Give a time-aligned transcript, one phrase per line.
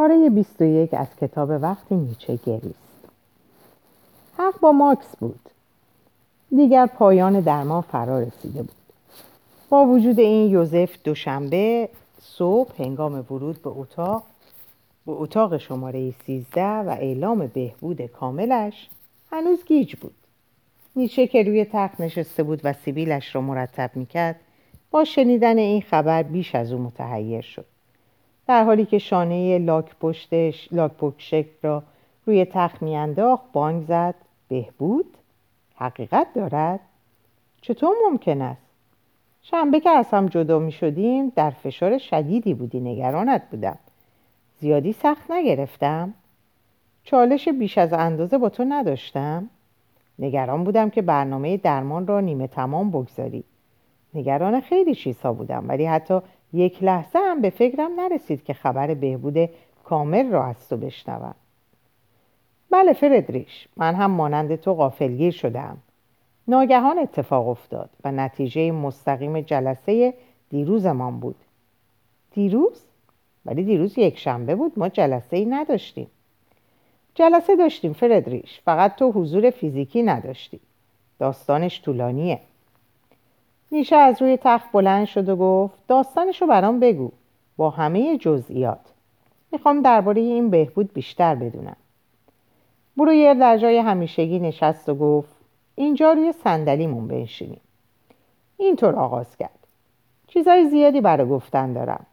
[0.00, 3.08] پاره 21 از کتاب وقتی نیچه گریست.
[4.38, 5.40] حق با ماکس بود.
[6.56, 8.76] دیگر پایان درمان فرا رسیده بود.
[9.68, 11.88] با وجود این یوزف دوشنبه
[12.20, 14.22] صبح هنگام ورود به اتاق
[15.06, 18.88] به اتاق شماره 13 و اعلام بهبود کاملش
[19.30, 20.14] هنوز گیج بود.
[20.96, 24.40] نیچه که روی تخت نشسته بود و سیبیلش را مرتب می‌کرد
[24.90, 27.66] با شنیدن این خبر بیش از او متحیر شد.
[28.50, 30.92] در حالی که شانه لاک پشتش لاک
[31.62, 31.82] را
[32.26, 34.14] روی تخت میانداخت بانگ زد.
[34.48, 35.06] بهبود؟
[35.74, 36.80] حقیقت دارد؟
[37.60, 38.62] چطور ممکن است؟
[39.42, 43.78] شنبه که از هم جدا می شدیم در فشار شدیدی بودی نگرانت بودم.
[44.60, 46.14] زیادی سخت نگرفتم.
[47.04, 49.50] چالش بیش از اندازه با تو نداشتم.
[50.18, 53.44] نگران بودم که برنامه درمان را نیمه تمام بگذاری.
[54.14, 56.20] نگران خیلی چیزها بودم ولی حتی
[56.52, 59.50] یک لحظه هم به فکرم نرسید که خبر بهبود
[59.84, 61.34] کامل را از تو بشنوم.
[62.70, 65.78] بله فردریش من هم مانند تو غافلگیر شدم
[66.48, 70.14] ناگهان اتفاق افتاد و نتیجه مستقیم جلسه
[70.50, 71.36] دیروزمان بود.
[72.30, 72.84] دیروز؟
[73.46, 76.06] ولی دیروز یک شنبه بود ما جلسه ای نداشتیم.
[77.14, 80.60] جلسه داشتیم فردریش فقط تو حضور فیزیکی نداشتی.
[81.18, 82.40] داستانش طولانیه.
[83.72, 87.10] نیشه از روی تخت بلند شد و گفت داستانشو برام بگو
[87.56, 88.92] با همه جزئیات.
[89.52, 91.76] می‌خوام درباره این بهبود بیشتر بدونم.
[92.96, 95.34] برویر در جای همیشگی نشست و گفت
[95.74, 97.60] اینجا روی صندلیمون بنشینیم.
[98.56, 99.66] اینطور آغاز کرد.
[100.26, 102.06] چیزای زیادی برای گفتن دارم.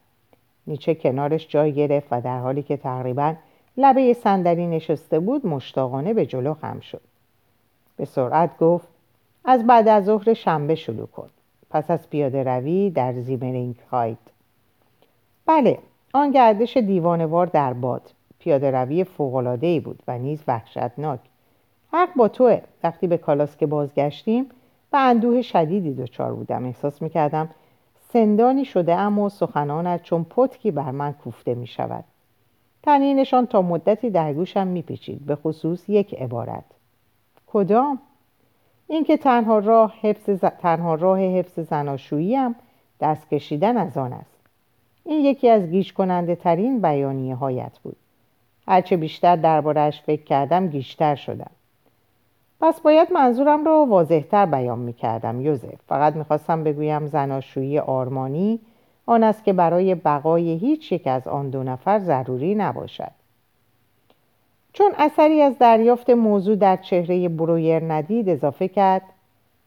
[0.66, 3.34] نیچه کنارش جای گرفت و در حالی که تقریبا
[3.76, 7.00] لبه صندلی نشسته بود مشتاقانه به جلو خم شد.
[7.96, 8.88] به سرعت گفت
[9.44, 11.30] از بعد از ظهر شنبه شروع کن.
[11.70, 14.18] پس از پیاده روی در زیمرینگ هایت.
[15.46, 15.78] بله
[16.12, 18.10] آن گردش دیوانوار در باد.
[18.38, 21.20] پیاده روی فوقلادهی بود و نیز وحشتناک.
[21.92, 22.60] حق با توه.
[22.82, 24.44] وقتی به کالاسکه بازگشتیم
[24.92, 26.64] و اندوه شدیدی دچار بودم.
[26.64, 27.48] احساس می‌کردم
[28.12, 32.04] سندانی شده اما سخنانت چون پتکی بر من کوفته می شود
[32.82, 35.26] تنینشان تا مدتی در گوشم میپیچید.
[35.26, 36.64] به خصوص یک عبارت.
[37.46, 37.98] کدام؟
[38.88, 40.44] اینکه تنها راه حفظ ز...
[40.44, 42.54] تنها راه حفظ زناشوییم
[43.00, 44.36] دست کشیدن از آن است.
[45.04, 47.96] این یکی از گیج کننده ترین بیانیه هایت بود.
[48.68, 51.50] هرچه بیشتر دربارهش فکر کردم گیجتر شدم.
[52.60, 55.80] پس باید منظورم را واضحتر بیان می کردم یوزف.
[55.88, 58.60] فقط می‌خواستم بگویم زناشویی آرمانی
[59.06, 63.17] آن است که برای بقای هیچ یک از آن دو نفر ضروری نباشد.
[64.72, 69.02] چون اثری از دریافت موضوع در چهره برویر ندید اضافه کرد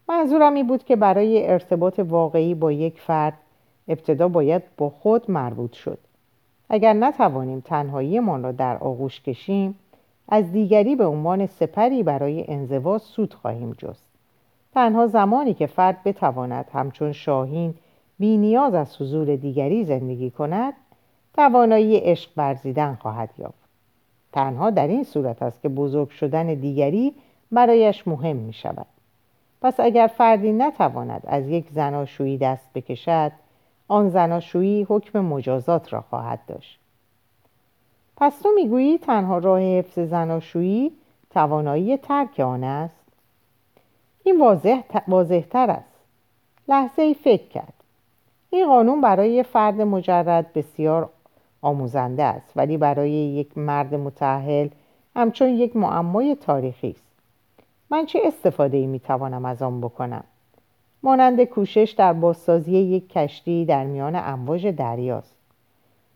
[0.09, 3.33] منظورم این بود که برای ارتباط واقعی با یک فرد
[3.87, 5.97] ابتدا باید با خود مربوط شد.
[6.69, 9.75] اگر نتوانیم تنهاییمان را در آغوش کشیم
[10.29, 14.09] از دیگری به عنوان سپری برای انزوا سود خواهیم جست.
[14.73, 17.73] تنها زمانی که فرد بتواند همچون شاهین
[18.19, 20.73] بی نیاز از حضور دیگری زندگی کند
[21.33, 23.60] توانایی عشق برزیدن خواهد یافت.
[24.33, 27.13] تنها در این صورت است که بزرگ شدن دیگری
[27.51, 28.85] برایش مهم می شود
[29.61, 33.31] پس اگر فردی نتواند از یک زناشویی دست بکشد
[33.87, 36.79] آن زناشویی حکم مجازات را خواهد داشت.
[38.17, 40.91] پس تو می‌گویی تنها راه حفظ زناشویی
[41.29, 43.03] توانایی ترک آن است؟
[44.23, 45.95] این واضح, واضح تر است.
[46.67, 47.73] لحظه ای فکر کرد.
[48.49, 51.09] این قانون برای فرد مجرد بسیار
[51.61, 54.67] آموزنده است ولی برای یک مرد متعهل
[55.15, 57.03] همچون یک معمای تاریخی است.
[57.89, 60.23] من چه استفاده ای می توانم از آن بکنم؟
[61.03, 65.35] مانند کوشش در بازسازی یک کشتی در میان امواج دریاست.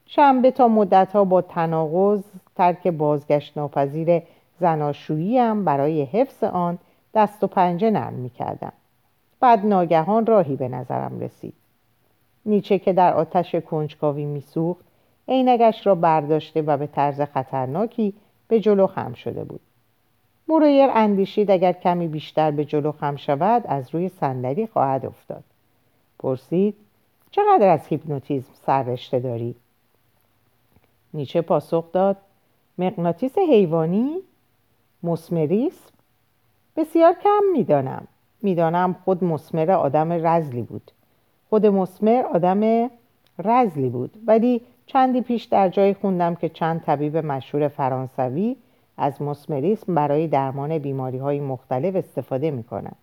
[0.06, 2.24] شنبه تا مدتها با تناقض
[2.56, 4.22] ترک بازگشت ناپذیر
[4.60, 6.78] زناشویی هم برای حفظ آن
[7.14, 8.74] دست و پنجه نرم می کردم.
[9.40, 11.54] بعد ناگهان راهی به نظرم رسید.
[12.46, 14.86] نیچه که در آتش کنجکاوی میسوخت
[15.28, 18.14] عینکش را برداشته و به طرز خطرناکی
[18.48, 19.62] به جلو خم شده بود.
[20.48, 25.44] مرویر اندیشید اگر کمی بیشتر به جلو خم شود از روی صندلی خواهد افتاد.
[26.20, 26.76] پرسید
[27.32, 29.56] چقدر از هیپنوتیزم سررشته داری؟
[31.14, 32.18] نیچه پاسخ داد
[32.78, 34.18] مغناطیس حیوانی؟
[35.04, 35.92] مسمریسم
[36.76, 38.08] بسیار کم می‌دانم.
[38.42, 40.92] می‌دانم خود مسمر آدم رزلی بود.
[41.50, 42.90] خود مسمر آدم
[43.40, 48.56] رزلی بود ولی چندی پیش در جای خوندم که چند طبیب مشهور فرانسوی
[48.98, 52.96] از مسمریسم برای درمان بیماری های مختلف استفاده می کنند.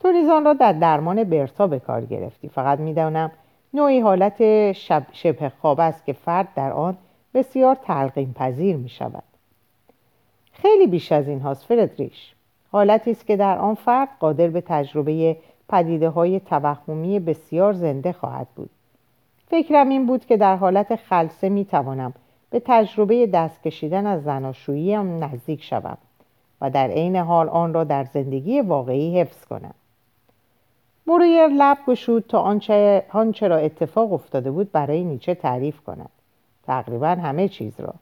[0.00, 2.48] تو ریزان را در درمان برتا به کار گرفتی.
[2.48, 3.30] فقط می‌دانم
[3.74, 6.96] نوعی حالت شب شبه خواب است که فرد در آن
[7.34, 9.22] بسیار تلقیم پذیر می شود
[10.52, 12.34] خیلی بیش از این هاست فردریش.
[12.72, 15.36] حالتی است که در آن فرد قادر به تجربه
[15.68, 18.70] پدیده های توهمی بسیار زنده خواهد بود.
[19.50, 22.14] فکرم این بود که در حالت خلصه می توانم
[22.50, 25.98] به تجربه دست کشیدن از زناشویی نزدیک شوم
[26.60, 29.74] و در عین حال آن را در زندگی واقعی حفظ کنم.
[31.06, 36.10] مرویر لب گشود تا آنچه, آنچه را اتفاق افتاده بود برای نیچه تعریف کند.
[36.66, 37.94] تقریبا همه چیز را.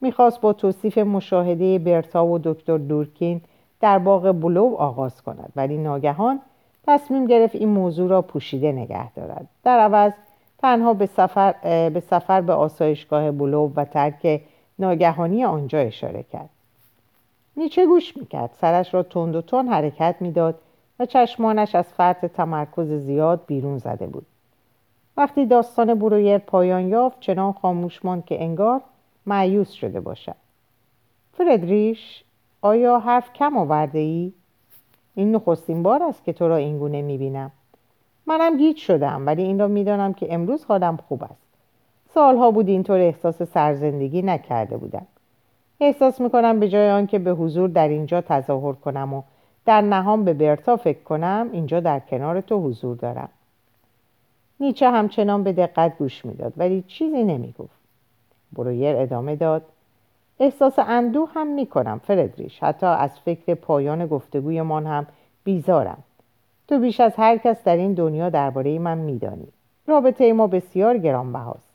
[0.00, 3.40] می‌خواست با توصیف مشاهده برتا و دکتر دورکین
[3.80, 6.40] در باغ بلو آغاز کند ولی ناگهان
[6.86, 9.48] تصمیم گرفت این موضوع را پوشیده نگه دارد.
[9.64, 10.12] در عوض
[10.58, 11.52] تنها به سفر
[11.88, 14.40] به, سفر به آسایشگاه بلو و ترک
[14.78, 16.50] ناگهانی آنجا اشاره کرد.
[17.56, 18.50] نیچه گوش می‌کرد.
[18.60, 20.58] سرش را تند و تند حرکت می‌داد
[20.98, 24.26] و چشمانش از فرط تمرکز زیاد بیرون زده بود.
[25.16, 28.80] وقتی داستان برویر پایان یافت چنان خاموش ماند که انگار
[29.26, 30.34] معیوس شده باشد.
[31.32, 32.24] فردریش
[32.62, 34.32] آیا حرف کم آورده ای؟
[35.14, 37.50] این نخستین بار است که تو را اینگونه می‌بینم.
[38.28, 41.48] منم گیج شدم ولی این را می‌دانم که امروز حالم خوب است.
[42.14, 45.06] سالها بود اینطور احساس سرزندگی نکرده بودم.
[45.80, 49.22] احساس می‌کنم به جای آنکه به حضور در اینجا تظاهر کنم و
[49.64, 53.28] در نهام به برتا فکر کنم اینجا در کنار تو حضور دارم.
[54.60, 57.78] نیچه همچنان به دقت گوش می‌داد ولی چیزی نمی‌گفت.
[58.52, 59.62] برویر ادامه داد.
[60.40, 65.06] احساس اندوه هم می‌کنم فردریش حتی از فکر پایان گفتگویمان هم
[65.44, 66.04] بیزارم.
[66.68, 69.48] تو بیش از هر کس در این دنیا درباره من میدانی.
[69.86, 71.68] رابطه ما بسیار گرانبهاست.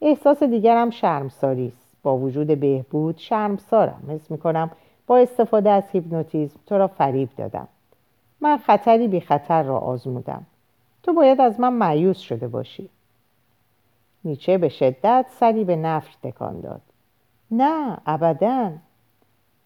[0.00, 1.96] احساس دیگرم شرمساری است.
[2.02, 4.02] با وجود بهبود شرمسارم.
[4.08, 4.70] حس می‌کنم
[5.06, 7.68] با استفاده از هیپنوتیزم تو را فریب دادم.
[8.40, 10.46] من خطری بی خطر را آزمودم.
[11.02, 12.88] تو باید از من معیوس شده باشی.
[14.24, 16.80] نیچه به شدت سری به نفش تکان داد.
[17.50, 18.72] نه ابدا.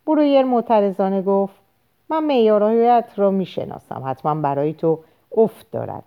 [0.06, 1.63] برویر معترضانه گفت
[2.08, 4.02] من میارهایت را می‌شناسم.
[4.06, 4.98] حتما برای تو
[5.36, 6.04] افت دارد.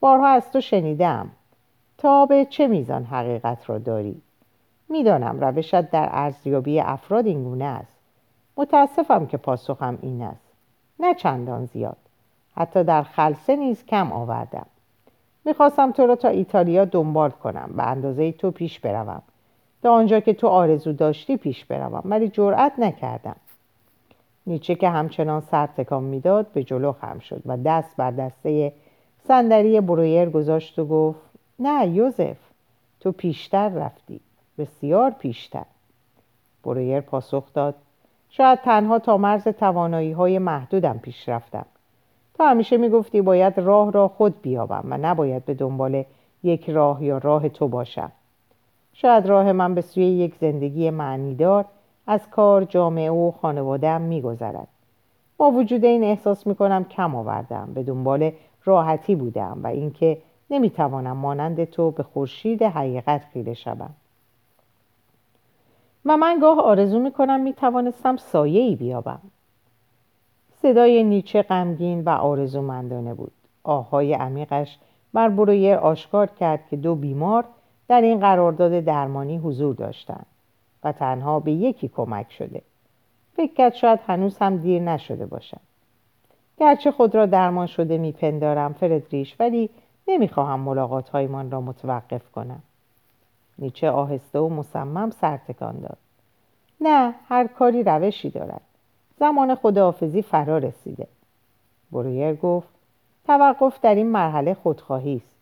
[0.00, 1.30] بارها از تو شنیدم.
[1.98, 4.22] تا به چه میزان حقیقت را داری؟
[4.88, 7.96] می‌دانم روشت در ارزیابی افراد اینگونه است.
[8.56, 10.52] متاسفم که پاسخم این است.
[11.00, 11.96] نه چندان زیاد.
[12.56, 14.66] حتی در خلصه نیز کم آوردم.
[15.44, 17.70] می‌خواستم تو را تا ایتالیا دنبال کنم.
[17.76, 19.22] به اندازه تو پیش بروم.
[19.82, 22.02] تا آنجا که تو آرزو داشتی پیش بروم.
[22.04, 23.36] ولی جرأت نکردم.
[24.48, 28.72] نیچه که همچنان سر تکان می‌داد به جلو خم شد و دست بر دسته
[29.28, 31.20] صندلی برویر گذاشت و گفت
[31.58, 32.36] نه یوزف
[33.00, 34.20] تو پیشتر رفتی
[34.58, 35.64] بسیار پیشتر.
[36.64, 37.74] برویر پاسخ داد
[38.30, 41.66] شاید تنها تا مرز توانایی های محدودم پیش رفتم.
[42.34, 46.04] تو همیشه می‌گفتی باید راه را خود بیابم و نباید به دنبال
[46.42, 48.12] یک راه یا راه تو باشم.
[48.92, 51.64] شاید راه من به سوی یک زندگی معنیدار
[52.10, 54.68] از کار جامعه و خانوادهام میگذرد.
[55.36, 58.32] با وجود این احساس می‌کنم کم آوردم به دنبال
[58.64, 60.18] راحتی بودم و اینکه
[60.50, 63.90] نمی‌توانم مانند تو به خورشید حقیقت خیره شوم.
[66.04, 69.20] و من گاه آرزو می‌کنم می‌توانستم سایه ای بیابم.
[70.62, 73.32] صدای نیچه غمگین و آرزومندانه بود.
[73.64, 74.78] آهای عمیقش
[75.14, 77.44] بر برویر آشکار کرد که دو بیمار
[77.88, 80.26] در این قرارداد درمانی حضور داشتند.
[80.84, 82.62] و تنها به یکی کمک شده.
[83.36, 85.60] فکر کرد شاید هنوز هم دیر نشده باشد
[86.58, 89.70] گرچه خود را درمان شده میپندارم فردریش ولی
[90.08, 92.62] نمی‌خواهم ملاقات هایمان را متوقف کنم.
[93.58, 95.98] نیچه آهسته و مصمم سرتکان داد.
[96.80, 98.60] نه هر کاری روشی دارد.
[99.18, 101.06] زمان خداحافظی فرا رسیده.
[101.92, 102.68] برویر گفت
[103.26, 105.36] توقف در این مرحله خودخواهی است.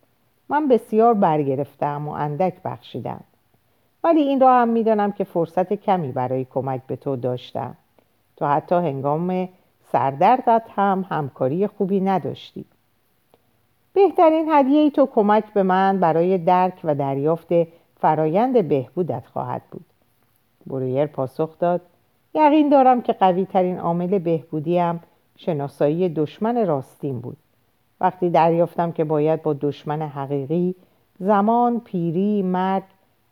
[0.49, 3.25] من بسیار برگرفتم و اندک بخشیدم.
[4.05, 7.77] ولی این را هم می‌دانم که فرصت کمی برای کمک به تو داشتم.
[8.37, 9.49] تو حتی هنگام
[9.93, 12.65] سردردت هم همکاری خوبی نداشتی.
[13.93, 17.49] بهترین هدیه ای تو کمک به من برای درک و دریافت
[18.01, 19.85] فرایند بهبودت خواهد بود.
[20.67, 21.81] برویر پاسخ داد
[22.35, 25.01] یقین دارم که قوی ترین عامل بهبودیم
[25.37, 27.37] شناسایی دشمن راستین بود.
[28.01, 30.75] وقتی دریافتم که باید با دشمن حقیقی
[31.19, 32.83] زمان پیری مرگ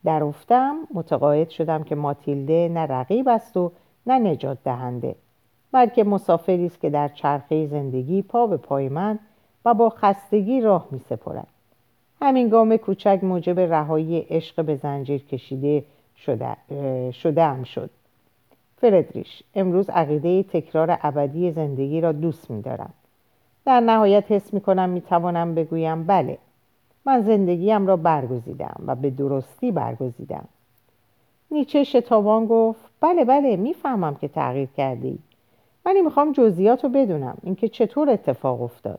[0.04, 3.72] درافتم متقاعد شدم که ماتیلده نه رقیب است و
[4.06, 5.14] نه نجات دهنده
[5.72, 9.18] بلکه مسافری است که در چرخه زندگی پا به پای من
[9.64, 11.46] و با خستگی راه می سپرد.
[12.22, 15.84] همین گام کوچک موجب رهایی عشق به زنجیر کشیده
[16.16, 16.56] شده,
[17.12, 17.90] شده هم شد
[18.76, 22.92] فردریش امروز عقیده تکرار ابدی زندگی را دوست می دارم.
[23.66, 26.38] در نهایت حس می کنم می توانم بگویم بله
[27.06, 30.44] من زندگیم را برگزیدم و به درستی برگزیدم.
[31.50, 35.18] نیچه شتابان گفت بله بله می‌فهمم که تغییر کردی.
[35.84, 38.98] ولی می‌خوام جزئیات رو بدونم اینکه چطور اتفاق افتاد.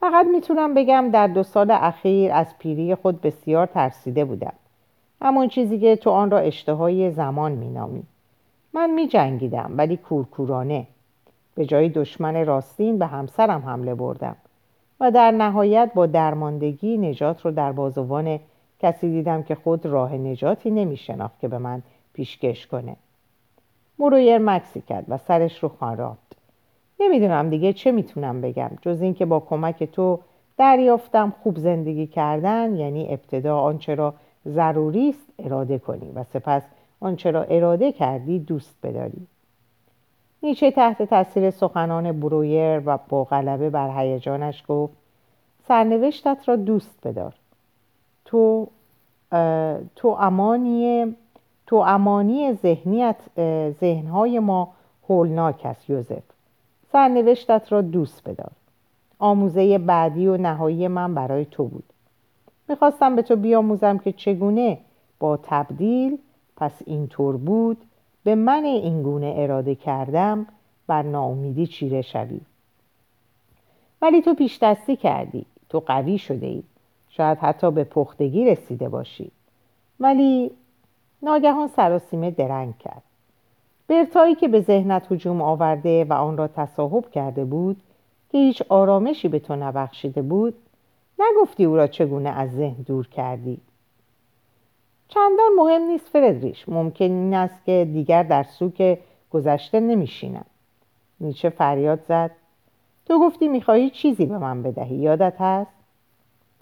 [0.00, 4.52] فقط می‌تونم بگم در دو سال اخیر از پیری خود بسیار ترسیده بودم.
[5.22, 8.02] همون چیزی که تو آن را اشتهای زمان مینامی.
[8.72, 10.86] من میجنگیدم ولی کورکورانه.
[11.54, 14.36] به جای دشمن راستین به همسرم حمله بردم.
[15.00, 18.40] و در نهایت با درماندگی نجات رو در بازوان
[18.80, 22.96] کسی دیدم که خود راه نجاتی نمیشناخت که به من پیشکش کنه.
[23.98, 26.18] مرویر مکسی کرد و سرش رو خاراند
[27.00, 28.70] نمی‌دونم دیگه چه می‌تونم بگم.
[28.82, 30.20] جز اینکه با کمک تو
[30.56, 34.14] دریافتم خوب زندگی کردن یعنی ابتدا آنچه را
[34.48, 36.62] ضروری است اراده کنی و سپس
[37.00, 39.26] آنچه را اراده کردی دوست بداری.
[40.42, 44.92] نیچه تحت تاثیر سخنان برویر و با غلبه بر هیجانش گفت
[45.68, 47.34] سرنوشتت را دوست بدار.
[48.24, 48.68] تو
[49.96, 51.16] تو امانی
[51.66, 53.16] تو امانی ذهنیت
[53.80, 54.68] ذهنهای ما
[55.08, 56.22] هولناک است یوزف.
[56.92, 58.52] سرنوشتت را دوست بدار.
[59.18, 61.84] آموزه بعدی و نهایی من برای تو بود.
[62.68, 64.78] می‌خواستم به تو بیاموزم که چگونه
[65.18, 66.18] با تبدیل
[66.56, 67.76] پس اینطور بود
[68.26, 70.46] به من اینگونه اراده کردم
[70.86, 72.40] بر ناامیدی چیره شوی.
[74.02, 76.62] ولی تو پیش دستی کردی تو قوی شده ای.
[77.08, 79.30] شاید حتی به پختگی رسیده باشی.
[80.00, 80.50] ولی
[81.22, 83.02] ناگهان سراسیمه درنگ کرد.
[83.88, 87.76] برتایی که به ذهنت هجوم آورده و آن را تصاحب کرده بود
[88.32, 90.54] که هیچ آرامشی به تو نبخشیده بود
[91.18, 93.60] نگفتی او را چگونه از ذهن دور کردی.
[95.08, 96.68] چندان مهم نیست فردریش.
[96.68, 98.98] ممکن این است که دیگر در سوک
[99.30, 100.44] گذشته نمیشینم.
[101.20, 102.30] نیچه فریاد زد.
[103.06, 104.96] تو گفتی می‌خواهی چیزی به من بدهی.
[104.96, 105.70] یادت هست؟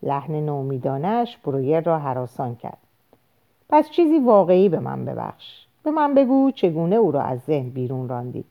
[0.02, 2.78] لحن نومیدانش برویر را حراسان کرد.
[3.68, 5.66] پس چیزی واقعی به من ببخش.
[5.82, 8.44] به من بگو چگونه او را از ذهن بیرون راندی.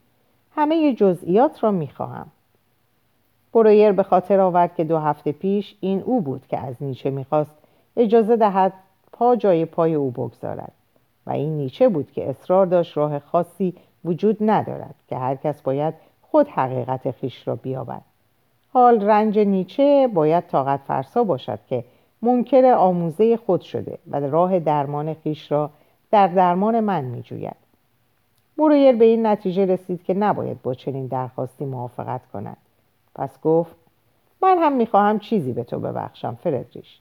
[0.55, 2.27] همه جزئیات را می‌خواهم.
[3.53, 7.55] برویر به خاطر آورد که دو هفته پیش این او بود که از نیچه می‌خواست
[7.97, 8.73] اجازه دهد
[9.13, 10.71] پا جای پای او بگذارد
[11.27, 13.73] و این نیچه بود که اصرار داشت راه خاصی
[14.05, 18.01] وجود ندارد که هر کس باید خود حقیقت خیش را بیابد
[18.73, 21.83] حال رنج نیچه باید طاقت فرسا باشد که
[22.21, 25.69] منکر آموزه خود شده و راه درمان خیش را
[26.11, 27.55] در درمان من می جوید.
[28.57, 32.57] مرویر به این نتیجه رسید که نباید با چنین درخواستی موافقت کند.
[33.15, 33.75] پس گفت
[34.41, 36.99] من هم می‌خواهم چیزی به تو ببخشم فردریش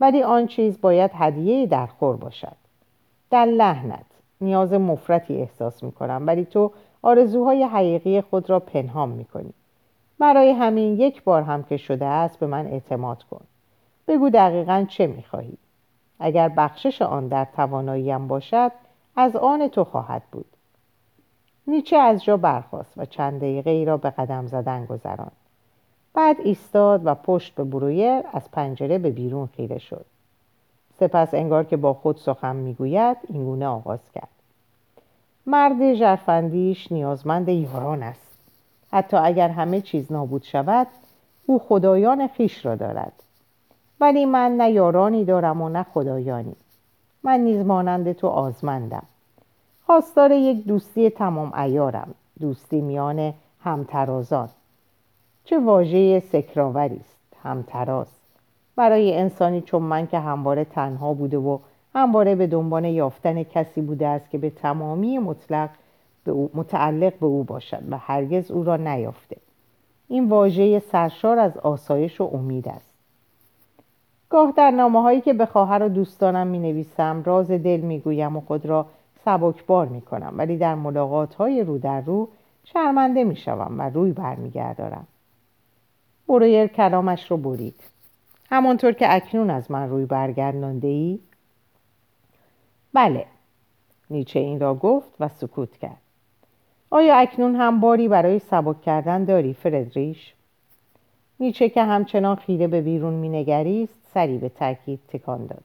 [0.00, 2.56] ولی آن چیز باید هدیه در خور باشد.
[3.30, 4.04] در لحنت.
[4.40, 9.52] نیاز مفرتی احساس می‌کنم ولی تو آرزوهای حقیقی خود را پنهان می‌کنی.
[10.18, 13.40] برای همین یک بار هم که شده است به من اعتماد کن.
[14.08, 15.58] بگو دقیقا چه می‌خواهی.
[16.18, 18.72] اگر بخشش آن در تواناییم باشد
[19.16, 20.46] از آن تو خواهد بود.
[21.66, 25.32] نیچه از جا برخواست و چند دقیقه ای را به قدم زدن گذراند.
[26.18, 30.04] بعد ایستاد و پشت به برویر از پنجره به بیرون خیره شد.
[31.00, 34.28] سپس انگار که با خود سخن می‌گوید اینگونه آغاز کرد.
[35.46, 38.38] مرد جرفندیش نیازمند یاران است.
[38.92, 40.86] حتی اگر همه چیز نابود شود
[41.46, 43.12] او خدایان خیش را دارد.
[44.00, 46.56] ولی من نه یارانی دارم و نه خدایانی.
[47.22, 49.06] من نیز مانند تو آزمندم.
[49.86, 53.34] خواستار یک دوستی تمام ایارم دوستی میان
[53.64, 54.48] همترازان.
[55.48, 58.06] چه واژه سکراوری است همتراز.
[58.76, 61.58] برای انسانی چون من که همواره تنها بوده و
[61.94, 65.70] همواره به دنبال یافتن کسی بوده است که به تمامی مطلق
[66.24, 69.36] به او متعلق به او باشد و هرگز او را نیافته.
[70.08, 72.94] این واژه سرشار از آسایش و امید است.
[74.30, 78.36] گاه در نامه هایی که به خواهر و دوستانم می نویسم راز دل می گویم
[78.36, 78.86] و خود را
[79.24, 82.28] سبکبار می کنم ولی در ملاقات های رو در رو
[82.64, 85.06] شرمنده می شوم و روی برمیگردارم.
[86.28, 87.80] برویر کلامش رو برید
[88.50, 91.18] همانطور که اکنون از من روی برگردانده ای؟
[92.92, 93.26] بله
[94.10, 96.02] نیچه این را گفت و سکوت کرد
[96.90, 100.34] آیا اکنون هم باری برای سبک کردن داری فردریش؟
[101.40, 105.64] نیچه که همچنان خیره به بیرون مینگریست سری به تاکید تکان داد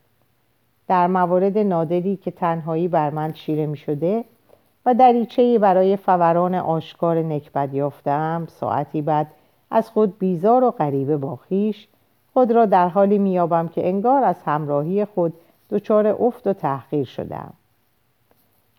[0.88, 4.24] در موارد نادری که تنهایی بر من چیره می شده
[4.86, 9.26] و دریچه برای فوران آشکار نکبت یافتم ساعتی بعد
[9.70, 11.88] از خود بیزار و غریبه با خیش.
[12.32, 15.34] خود را در حالی میابم که انگار از همراهی خود
[15.70, 17.52] دچار افت و تحقیر شدم.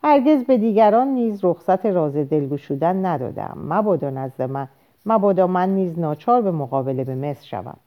[0.03, 3.57] هرگز به دیگران نیز رخصت راز دلگو شدن ندادم.
[3.69, 4.67] مبادا نزد من
[5.05, 7.77] مبادا من نیز ناچار به مقابله به مصر شوم.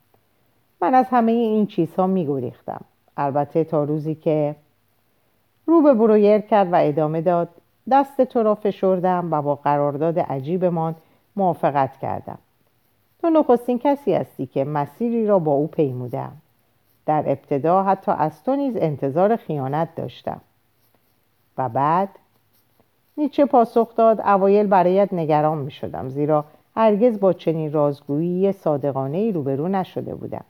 [0.82, 2.80] من از همه این چیزها میگریختم.
[3.16, 4.56] البته تا روزی که
[5.66, 7.48] رو به برویر کرد و ادامه داد
[7.90, 10.94] دست تو را فشردم و با قرارداد عجیبمان
[11.36, 12.38] موافقت کردم.
[13.20, 16.32] تو نخستین کسی هستی که مسیری را با او پیمودم.
[17.06, 20.40] در ابتدا حتی از تو نیز انتظار خیانت داشتم.
[21.58, 22.08] و بعد؟
[23.16, 26.44] نیچه پاسخ داد اوایل برایت نگران می شدم زیرا
[26.76, 30.44] هرگز با چنین رازگویی صادقانه ای روبرو نشده بودم.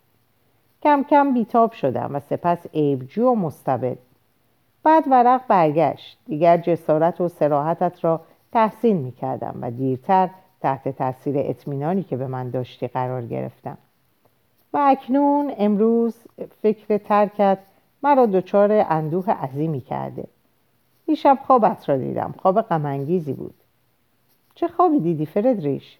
[0.83, 3.99] کم کم بیتاب شدم و سپس عیبجو و مستبد.
[4.83, 8.21] بعد ورق برگشت دیگر جسارت و سراحتت را
[8.53, 13.79] تحسین می کردم و دیرتر تحت تاثیر اطمینانی که به من داشتی قرار گرفتم.
[14.73, 16.17] و اکنون امروز
[16.63, 17.59] فکر ترکت
[18.03, 20.25] مرا دچار اندوه عظیمی کرده.
[21.07, 22.35] دیشب خوابت را دیدم.
[22.39, 23.55] خواب غمانگیزی بود.
[24.55, 25.99] چه خوابی دیدی فردریش؟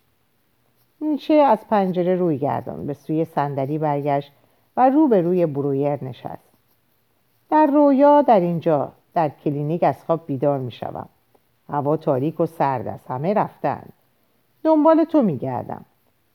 [1.01, 2.87] نیچه از پنجره روی گردان.
[2.87, 4.33] به سوی صندلی برگشت
[4.77, 6.49] و رو به روی برویر نشست.
[7.51, 11.09] در رویا در اینجا در کلینیک از خواب بیدار می شوم.
[11.69, 13.11] هوا تاریک و سرد است.
[13.11, 13.93] همه رفتند.
[14.65, 15.85] دنبال تو می گردم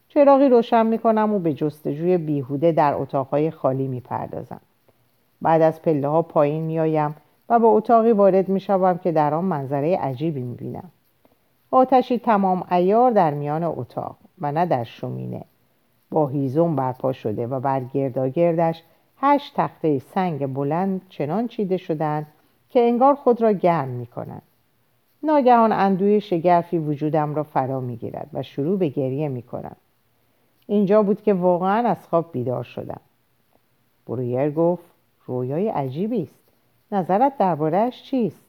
[0.07, 4.61] چراغی روشن می کنم و به جستجوی بیهوده در اتاقهای خالی می پردازم.
[5.41, 7.15] بعد از پله ها پایین می آیم
[7.49, 10.91] و به اتاقی وارد می شوم که در آن منظره عجیبی می بینم.
[11.71, 15.43] آتشی تمام ایار در میان اتاق و نه در شومینه
[16.11, 18.83] با هیزم برپا شده و بر گرداگردش
[19.17, 22.27] هشت تخته سنگ بلند چنان چیده شدند
[22.69, 24.41] که انگار خود را گرم می کنند.
[25.23, 29.75] ناگهان اندوی شگرفی وجودم را فرا می گیرد و شروع به گریه می کنم.
[30.67, 33.01] اینجا بود که واقعا از خواب بیدار شدم.
[34.07, 34.83] برویر گفت
[35.25, 36.43] رویای عجیبی است.
[36.91, 38.43] نظرت دربارهش چیست؟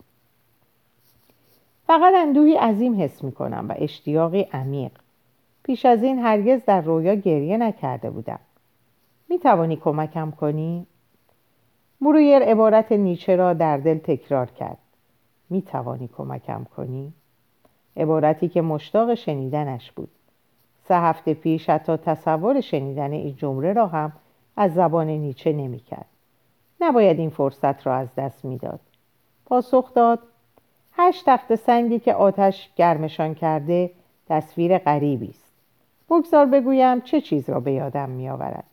[1.87, 4.93] فقط اندوهی عظیم حس می کنم و اشتیاقی عمیق.
[5.63, 8.41] پیش از این هرگز در رویا گریه نکرده بودم.
[9.29, 10.87] می توانی کمکم کنی؟
[12.01, 14.79] برویر عبارت نیچه را در دل تکرار کرد.
[15.55, 17.13] می توانی کمکم کنی؟
[17.97, 20.09] عبارتی که مشتاق شنیدنش بود.
[20.89, 24.13] سه هفته پیش حتی تصور شنیدن این جمله را هم
[24.57, 26.07] از زبان نیچه نمی کرد.
[26.81, 28.81] نباید این فرصت را از دست می‌داد.
[29.47, 30.19] پاسخ داد
[30.93, 33.91] هشت تخت سنگی که آتش گرمشان کرده
[34.29, 35.53] تصویر غریبی است.
[36.11, 38.65] بگذار بگویم چه چیز را به یادم می آورد.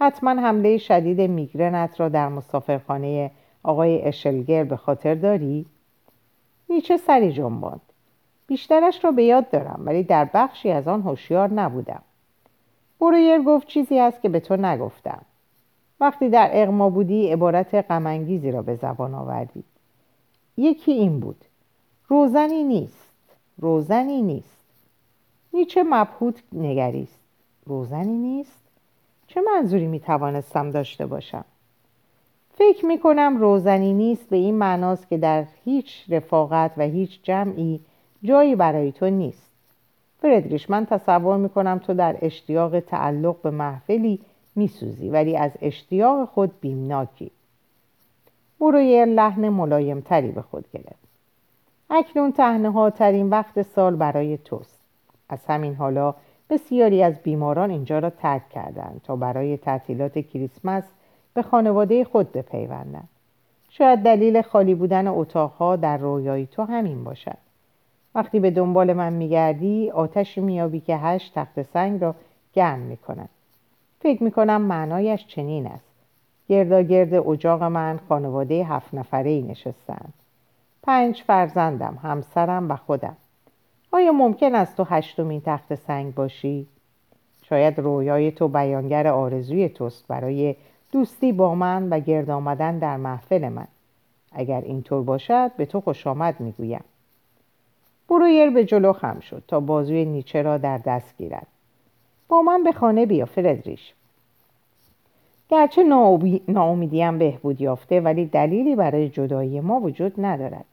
[0.00, 3.30] حتما حمله شدید میگرنت را در مسافرخانه
[3.62, 5.66] آقای اشلگر به خاطر داری؟
[6.68, 7.80] نیچه سری جنباند.
[8.46, 12.02] بیشترش را به یاد دارم ولی در بخشی از آن هوشیار نبودم.
[13.00, 15.22] برویر گفت چیزی هست که به تو نگفتم.
[16.00, 19.64] وقتی در اغما بودی عبارت غمانگیزی را به زبان آوردی.
[20.56, 21.44] یکی این بود.
[22.08, 23.12] روزنی نیست.
[23.58, 24.60] روزنی نیست.
[25.52, 27.20] نیچه مبهوت نگریست.
[27.66, 28.62] روزنی نیست؟
[29.26, 31.44] چه منظوری می توانستم داشته باشم؟
[32.58, 37.80] فکر می کنم روزنی نیست به این معناست که در هیچ رفاقت و هیچ جمعی
[38.22, 39.50] جایی برای تو نیست.
[40.22, 44.20] فردریش من تصور می کنم تو در اشتیاق تعلق به محفلی
[44.56, 47.30] میسوزی ولی از اشتیاق خود بیمناکی.
[48.60, 51.06] برویر لحن ملایمتری به خود گرفت.
[51.90, 54.80] اکنون تهنه ترین وقت سال برای توست.
[55.28, 56.14] از همین حالا
[56.50, 60.84] بسیاری از بیماران اینجا را ترک کردند تا برای تعطیلات کریسمس
[61.36, 63.08] به خانواده خود بپیوندند.
[63.70, 67.36] شاید دلیل خالی بودن اتاقها در رویای تو همین باشد.
[68.14, 72.14] وقتی به دنبال من میگردی آتشی میابی که هشت تخت سنگ را
[72.52, 73.28] گرم می‌کند
[74.00, 75.94] فکر می‌کنم معنایش چنین است.
[76.48, 80.12] گرد اجاق من خانواده هفت نفره ای نشستند.
[80.82, 83.16] پنج فرزندم همسرم و خودم.
[83.92, 86.66] آیا ممکن است تو هشتمین تخت سنگ باشی؟
[87.42, 90.56] شاید رویای تو بیانگر آرزوی توست برای
[90.92, 93.68] دوستی با من و گرد آمدن در محفل من.
[94.32, 96.84] اگر اینطور باشد به تو خوش آمد می‌گویم.
[98.08, 101.46] برویر به جلو خم شد تا بازوی نیچه را در دست گیرد.
[102.28, 103.94] با من به خانه بیا فردریش.
[105.48, 105.82] گرچه
[106.48, 110.64] ناامیدیم بهبود یافته ولی دلیلی برای جدایی ما وجود ندارد.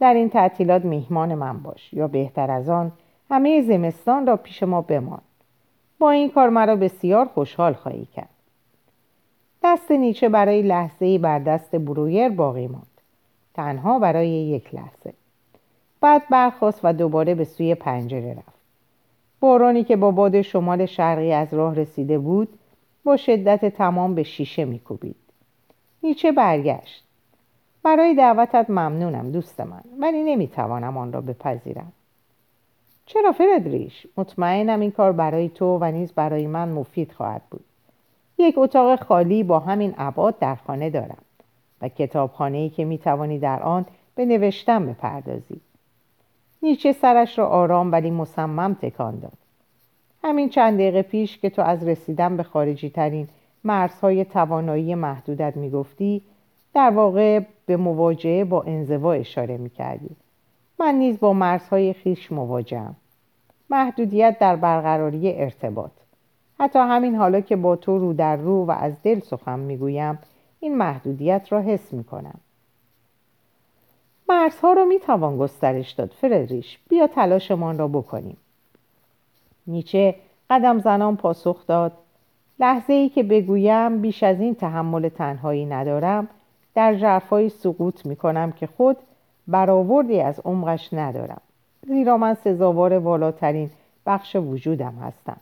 [0.00, 2.92] در این تعطیلات میهمان من باش یا بهتر از آن
[3.30, 5.20] همه زمستان را پیش ما بمان.
[5.98, 8.28] با این کار مرا بسیار خوشحال خواهی کرد.
[9.62, 12.86] دست نیچه برای لحظه ای بر دست برویر باقی ماند
[13.54, 15.12] تنها برای یک لحظه.
[16.00, 18.60] بعد برخواست و دوباره به سوی پنجره رفت.
[19.40, 22.48] بارانی که با باد شمال شرقی از راه رسیده بود
[23.04, 25.16] با شدت تمام به شیشه میکوبید.
[26.02, 27.04] نیچه برگشت.
[27.82, 31.92] برای دعوتت ممنونم دوست من ولی نمی‌توانم آن را بپذیرم.
[33.06, 37.64] چرا فردریش؟ مطمئنم این کار برای تو و نیز برای من مفید خواهد بود.
[38.40, 41.22] یک اتاق خالی با همین عباد در خانه دارم
[41.82, 45.60] و کتابخانه‌ای که می‌توانی در آن به نوشتن بپردازی.
[46.62, 49.32] نیچه سرش را آرام ولی مصمم تکان داد.
[50.22, 53.28] همین چند دقیقه پیش که تو از رسیدن به خارجی ترین
[53.64, 56.22] مرزهای توانایی محدودت می‌گفتی
[56.74, 60.16] در واقع به مواجهه با انزوا اشاره می‌کردی.
[60.78, 62.96] من نیز با مرزهای خیش مواجهم.
[63.70, 65.90] محدودیت در برقراری ارتباط.
[66.60, 70.18] حتی همین حالا که با تو رو در رو و از دل سخن می‌گویم
[70.60, 72.40] این محدودیت را حس می‌کنم.
[74.28, 76.78] مرزها را می‌توان گسترش داد فردریش.
[76.88, 78.36] بیا تلاشمان را بکنیم.
[79.66, 80.14] نیچه
[80.50, 81.92] قدم زنان پاسخ داد.
[82.58, 86.28] لحظه ای که بگویم بیش از این تحمل تنهایی ندارم.
[86.74, 88.96] در جرفایی سقوط می کنم که خود
[89.48, 91.40] برآوردی از عمقش ندارم.
[91.86, 93.70] زیرا من سزاوار والاترین
[94.06, 95.36] بخش وجودم هستم.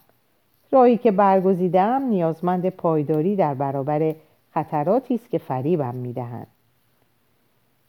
[0.70, 4.14] راهی که برگزیدم نیازمند پایداری در برابر
[4.54, 6.46] خطراتی است که فریبم می‌دهند.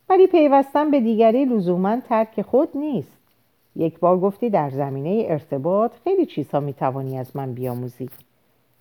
[0.10, 3.18] ولی پیوستن به دیگری لزوما ترک خود نیست.
[3.76, 8.10] یک بار گفتی در زمینه ارتباط خیلی چیزها می‌توانی از من بیاموزی.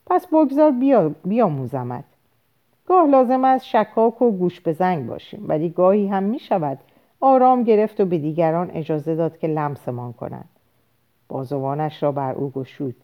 [0.06, 2.04] پس بگذار بیا بیاموزمت.
[2.87, 6.78] گاه لازم است شکاک و گوش به زنگ باشیم ولی گاهی هم می شود
[7.20, 10.48] آرام گرفت و به دیگران اجازه داد که لمسمان کنند.
[11.28, 12.94] بازوانش را بر او گشود.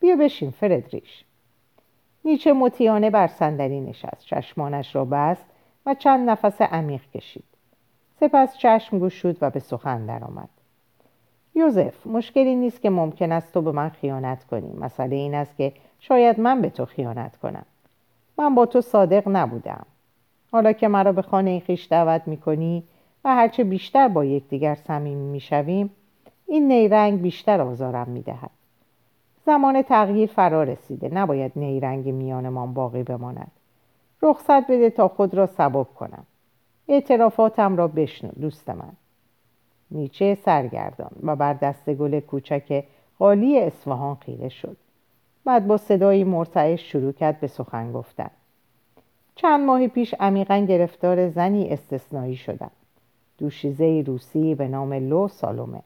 [0.00, 1.24] بیا بشین فردریش.
[2.24, 5.46] نیچه مطیانه بر صندلی نشست چشمانش را بست
[5.86, 7.44] و چند نفس عمیق کشید.
[8.20, 10.48] سپس چشم گشود و به سخن درآمد.
[11.54, 14.72] یوزف مشکلی نیست که ممکن است تو به من خیانت کنی.
[14.80, 17.66] مسئله این است که شاید من به تو خیانت کنم.
[18.38, 19.86] من با تو صادق نبودم.
[20.52, 22.82] حالا که مرا به خانه خیش دعوت می‌کنی
[23.24, 25.90] و هرچه بیشتر با یکدیگر صمیمی می‌شویم
[26.46, 28.50] این نیرنگ بیشتر آزارم می‌دهد.
[29.46, 31.08] زمان تغییر فرا رسیده.
[31.08, 33.50] نباید نیرنگ میانمان باقی بماند.
[34.22, 36.26] رخصت بده تا خود را سبب کنم.
[36.88, 38.92] اعترافاتم را بشنو دوست من.
[39.90, 42.84] نیچه سرگردان و بر دست گل کوچک
[43.18, 44.76] قالی اصفهان خیره شد.
[45.44, 48.30] بعد با صدایی مرتعش شروع کرد به سخن گفتن.
[49.34, 52.70] چند ماه پیش عمیقا گرفتار زنی استثنایی شدم.
[53.38, 55.82] دوشیزه روسی به نام لو سالومه.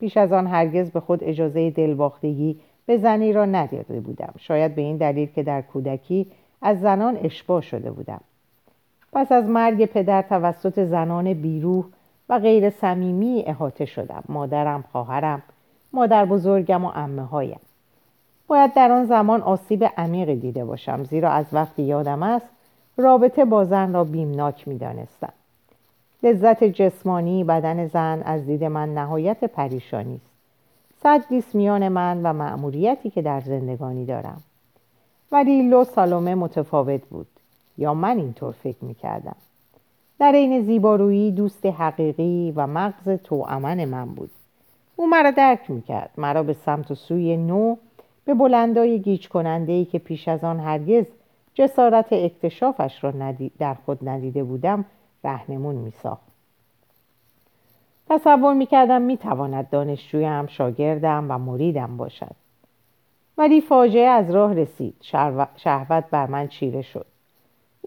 [0.00, 4.34] پیش از آن هرگز به خود اجازه دلباختگی به زنی را نداده بودم.
[4.38, 6.26] شاید به این دلیل که در کودکی
[6.62, 8.20] از زنان اشباه شده بودم.
[9.12, 11.84] پس از مرگ پدر توسط زنان بیروح
[12.28, 14.24] و غیر صمیمی احاطه شدم.
[14.28, 15.42] مادرم خواهرم
[15.92, 17.60] مادر بزرگم و امه هایم
[18.46, 21.04] باید در آن زمان آسیب عمیقی دیده باشم.
[21.04, 22.46] زیرا از وقتی یادم است
[22.96, 25.32] رابطه با زن را بیمناک می دانستم.
[26.22, 30.35] لذت جسمانی بدن زن از دید من نهایت پریشانی است.
[31.06, 34.42] صد میان من و مأموریتی که در زندگانی دارم.
[35.32, 37.26] ولی لو سالومه متفاوت بود.
[37.78, 39.36] یا من اینطور فکر می کردم
[40.18, 44.30] در عین زیبارویی دوست حقیقی و مغز توامن من بود.
[44.96, 46.10] او مرا درک می‌کرد.
[46.16, 47.76] مرا به سمت و سوی نو
[48.24, 51.06] به بلندای گیج کننده ای که پیش از آن هرگز
[51.54, 54.84] جسارت اکتشافش را در خود ندیده بودم
[55.24, 56.35] رهنمون میساخت.
[58.08, 62.34] تصور می‌کردم می‌تواند دانشجویم شاگردم و مریدم باشد.
[63.38, 64.94] ولی فاجعه از راه رسید.
[65.56, 67.06] شهوت بر من چیره شد.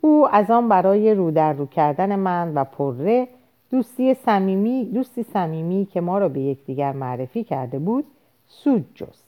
[0.02, 3.28] او از آن برای رو در رو کردن من و پره
[3.72, 8.06] دوستی صمیمی دوستی صمیمی که ما را به یکدیگر معرفی کرده بود
[8.48, 9.28] سود جست.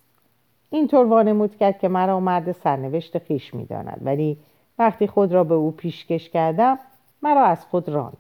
[0.70, 4.02] اینطور وانمود کرد که مرا مرد سرنوشت خیش می‌داند.
[4.02, 4.38] ولی
[4.80, 6.80] وقتی خود را به او پیشکش کردم
[7.24, 8.18] مرا از خود راند.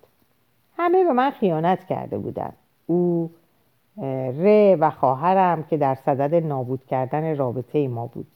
[0.77, 2.57] همه به من خیانت کرده بودند.
[2.91, 3.31] او
[4.37, 8.27] ره و خواهرم که در صدد نابود کردن رابطه ما بود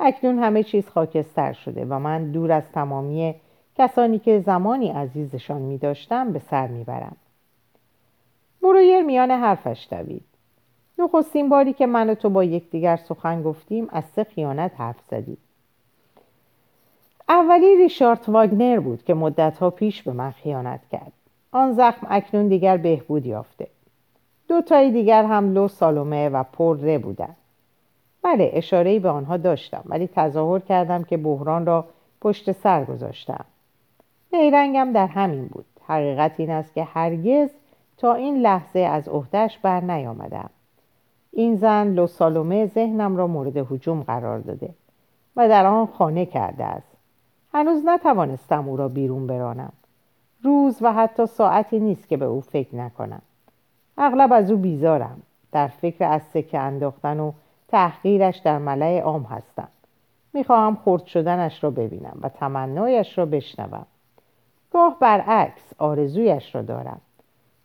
[0.00, 3.34] اکنون همه چیز خاکستر شده و من دور از تمامی
[3.78, 7.16] کسانی که زمانی عزیزشان می داشتم به سر می برم.
[8.62, 10.24] مرویر میان حرفش دوید.
[10.98, 15.38] نخستین باری که من و تو با یکدیگر سخن گفتیم از سه خیانت حرف زدیم.
[17.28, 21.12] اولی ریشارد واگنر بود که مدتها پیش به من خیانت کرد.
[21.52, 23.66] آن زخم اکنون دیگر بهبود یافته.
[24.48, 27.36] دو تای دیگر هم لو سالومه و پر بودند.
[28.22, 31.84] بله اشارهی به آنها داشتم ولی تظاهر کردم که بحران را
[32.20, 33.44] پشت سر گذاشتم.
[34.32, 35.64] نیرنگم در همین بود.
[35.86, 37.50] حقیقت این است که هرگز
[37.96, 40.50] تا این لحظه از عهدهش بر نیامدم.
[41.32, 44.70] این زن لو سالومه ذهنم را مورد هجوم قرار داده
[45.36, 46.96] و در آن خانه کرده است.
[47.52, 49.72] هنوز نتوانستم او را بیرون برانم.
[50.42, 53.22] روز و حتی ساعتی نیست که به او فکر نکنم.
[53.98, 55.22] اغلب از او بیزارم.
[55.52, 57.32] در فکر از سکه انداختن و
[57.68, 59.68] تحقیرش در ملع عام هستم.
[60.32, 63.86] می‌خواهم خرد شدنش را ببینم و تمنایش را بشنوم.
[64.72, 67.00] گاه برعکس آرزویش را دارم.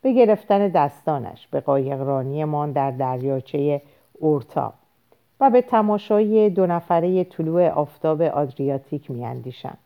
[0.02, 3.82] به گرفتن دستانش به قایقرانیمان در دریاچه
[4.14, 4.74] اورتا
[5.40, 9.78] و به تماشای دو نفره طلوع آفتاب آدریاتیک میاندیشم.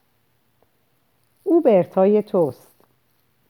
[1.44, 2.77] او برتای توست.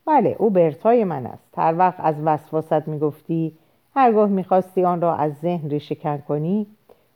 [0.07, 1.53] بله او برتای من است.
[1.57, 3.57] هر وقت از وسواست می‌گفتی
[3.95, 5.95] هرگاه می‌خواستی آن را از ذهن ریشه
[6.27, 6.67] کنی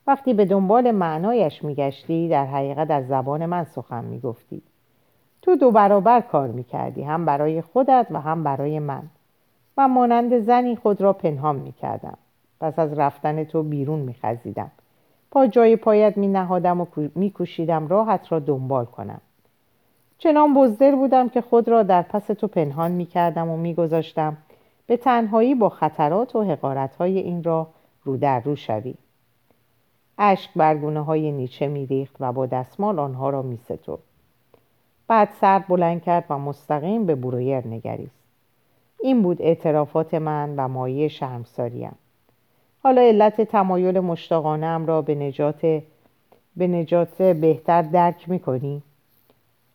[0.08, 4.62] وقتی به دنبال معنایش میگشتی در حقیقت از زبان من سخن می‌گفتی.
[5.42, 9.04] تو دو برابر کار می‌کردی هم برای خودت و هم برای من.
[9.78, 12.18] من مانند زنی خود را پنهان می‌کردم.
[12.62, 14.72] پس از رفتن تو بیرون میخزیدم.
[15.32, 19.22] پا جای پایت می نهادم و میکوشیدم راحت را دنبال کنم.
[20.24, 24.38] چنان بزدل بودم که خود را در پس تو پنهان می‌کردم و میگذاشتم.
[24.88, 27.68] به تنهایی با خطرات و حقارتهای این را
[28.04, 28.94] رو در رو شوی.
[30.18, 33.98] اشک برگونه های نیچه میریخت و با دستمال آنها را میستد
[35.08, 38.22] بعد سر بلند کرد و مستقیم به برویر نگریست.
[39.04, 41.96] این بود اعترافات من و مایه شرمساریم.
[42.84, 45.62] حالا علت تمایل مشتاقانه را به نجات
[46.58, 48.82] به نجات بهتر درک می‌کنی؟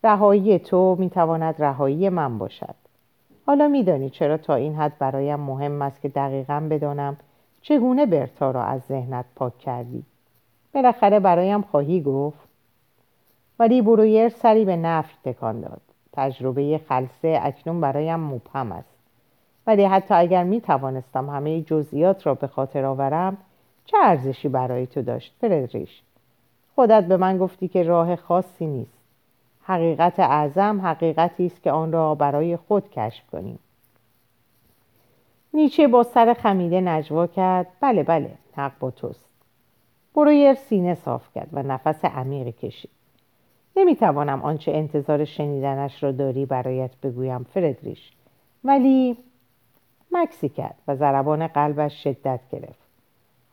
[0.07, 2.75] رهایی تو می‌تواند رهایی من باشد.
[3.47, 7.17] حالا میدانی چرا تا این حد برایم مهم است که دقیقا بدانم
[7.63, 10.05] چگونه برتا را از ذهنت پاک کردی.
[10.75, 12.49] بالاخره برایم خواهی گفت.
[13.59, 15.81] ولی برویر سری به نفی تکان داد.
[16.13, 18.97] تجربه خلصه اکنون برایم مبهم است.
[19.67, 23.37] ولی حتی اگر می توانستم همه جزئیات را به خاطر آورم
[23.85, 26.03] چه ارزشی برای تو داشت؟ فردریش
[26.75, 28.96] خودت به من گفتی که راه خاصی نیست.
[29.69, 33.59] حقیقت اعظم حقیقتی است که آن را برای خود کشف کنیم.
[35.55, 37.67] نیچه با سر خمیده نجوا کرد.
[37.81, 39.31] بله بله حق با توست.
[40.15, 42.91] برویر سینه صاف کرد و نفس عمیقی کشید.
[43.77, 48.13] نمی‌توانم آنچه انتظار شنیدنش را داری برایت بگویم فردریش.
[48.65, 49.17] ولی
[50.13, 52.87] مکسی کرد و ضربان قلبش شدت گرفت.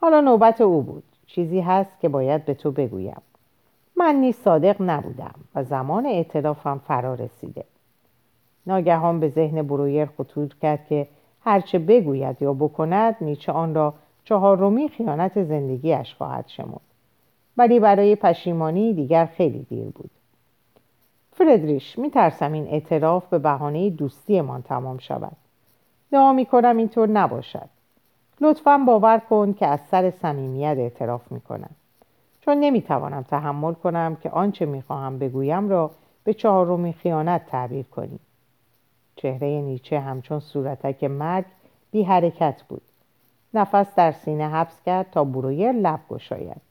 [0.02, 1.04] حالا نوبت او بود.
[1.26, 3.22] چیزی هست که باید به تو بگویم.
[3.98, 7.66] من نیز صادق نبودم و زمان اعترافم فرا رسیده.
[8.68, 11.08] ناگهان به ذهن برویر خطور کرد که
[11.42, 16.82] هرچه بگوید یا بکند نیچه آن را چهارمی خیانت زندگیش خواهد شمرد.
[17.58, 20.12] ولی برای پشیمانی دیگر خیلی دیر بود.
[21.32, 25.38] فردریش میترسم این اعتراف به بهانه دوستیمان تمام شود.
[26.12, 27.70] دعا می‌کنم اینطور نباشد.
[28.42, 31.70] لطفا باور کن که از سر صمیمیت اعتراف می‌کنم.
[32.46, 35.92] چون نمی‌توانم تحمل کنم که آنچه می‌خواهم بگویم را
[36.24, 38.20] به چهارمی خیانت تعبیر کنی.
[39.16, 41.46] چهره نیچه همچون صورتک مرگ
[41.92, 42.82] بی حرکت بود.
[43.54, 46.62] نفس در سینه حبس کرد تا برویر لب گشاید.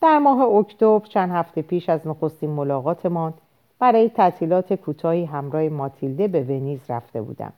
[0.00, 3.34] در ماه اکتبر چند هفته پیش از نخستین ملاقاتمان
[3.78, 7.52] برای تعطیلات کوتاهی همراه ماتیلده به ونیز رفته بودم.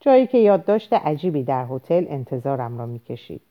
[0.00, 3.42] جایی که یادداشت عجیبی در هتل انتظارم را می‌کشید.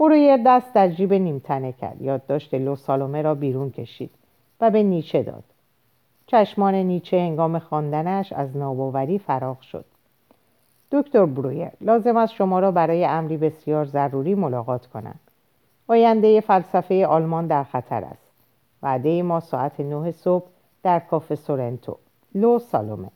[0.00, 2.02] برویر دست در جیب نیمتنه کرد.
[2.02, 4.10] یادداشت لو سالومه را بیرون کشید
[4.60, 5.44] و به نیچه داد.
[6.26, 9.84] چشمان نیچه هنگام خواندنش از ناباوری فراغ شد.
[10.92, 15.18] دکتر برویر لازم است شما را برای امری بسیار ضروری ملاقات کنم.
[15.88, 18.30] آینده فلسفه آلمان در خطر است.
[18.82, 20.46] وعده ما ساعت نه صبح
[20.82, 21.96] در کافه سورنتو
[22.34, 23.10] لو سالومه.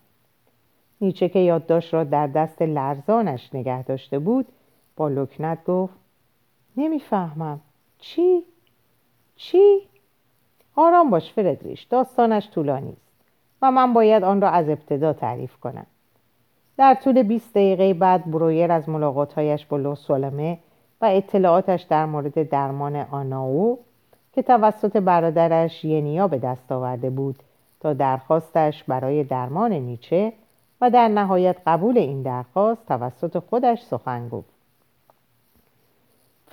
[1.00, 4.46] نیچه که یادداشت را در دست لرزانش نگه داشته بود
[4.96, 6.03] با لکنت گفت
[6.76, 7.60] نمی‌فهمم
[7.98, 8.44] چی؟
[9.36, 9.80] چی؟
[10.76, 13.10] آرام باش فردریش داستانش طولانی است
[13.62, 15.86] و من باید آن را از ابتدا تعریف کنم
[16.76, 20.58] در طول 20 دقیقه بعد برویر از ملاقاتهایش با لوسولمه
[21.00, 23.78] و اطلاعاتش در مورد درمان آناو
[24.32, 27.36] که توسط برادرش ینیا به دست آورده بود
[27.80, 30.32] تا درخواستش برای درمان نیچه
[30.80, 34.53] و در نهایت قبول این درخواست توسط خودش سخن گفت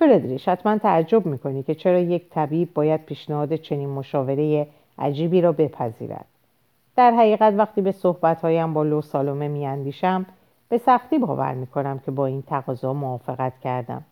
[0.02, 4.66] فردریش حتما تعجب می‌کنی که چرا یک طبیب باید پیشنهاد چنین مشاوره
[4.98, 6.24] عجیبی را بپذیرد.
[6.96, 10.26] در حقیقت وقتی به صحبتهایم با لو سالومه میاندیشم
[10.68, 14.04] به سختی باور می‌کنم که با این تقاضا موافقت کردم.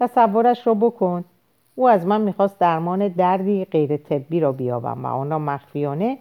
[0.00, 1.24] تصورش را بکن
[1.74, 6.18] او از من می‌خواست درمان دردی غیر طبی را بیابم و آن را مخفیانه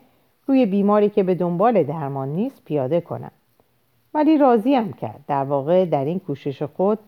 [0.48, 3.32] روی بیماری که به دنبال درمان نیست پیاده کنم.
[4.14, 7.00] ولی راضیم کرد در واقع در این کوشش خود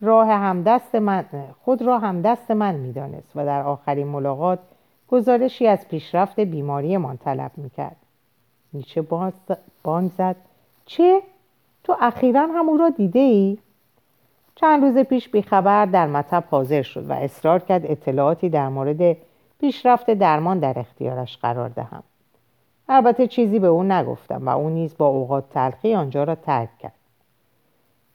[0.00, 1.24] راه همدست من
[1.64, 4.58] خود را همدست من می‌دانست و در آخرین ملاقات
[5.08, 7.96] گزارشی از پیشرفت بیماری من طلب می‌کرد
[8.72, 9.06] نیچه
[9.82, 10.36] بانگ زد
[10.86, 11.22] چه؟
[11.84, 13.58] تو اخیرا هم او را دیده ای؟
[14.54, 19.16] چند روز پیش بیخبر در مطب حاضر شد و اصرار کرد اطلاعاتی در مورد
[19.60, 22.02] پیشرفت درمان در اختیارش قرار دهم
[22.88, 26.92] البته چیزی به او نگفتم و او نیز با اوقات تلخی آنجا را ترک کرد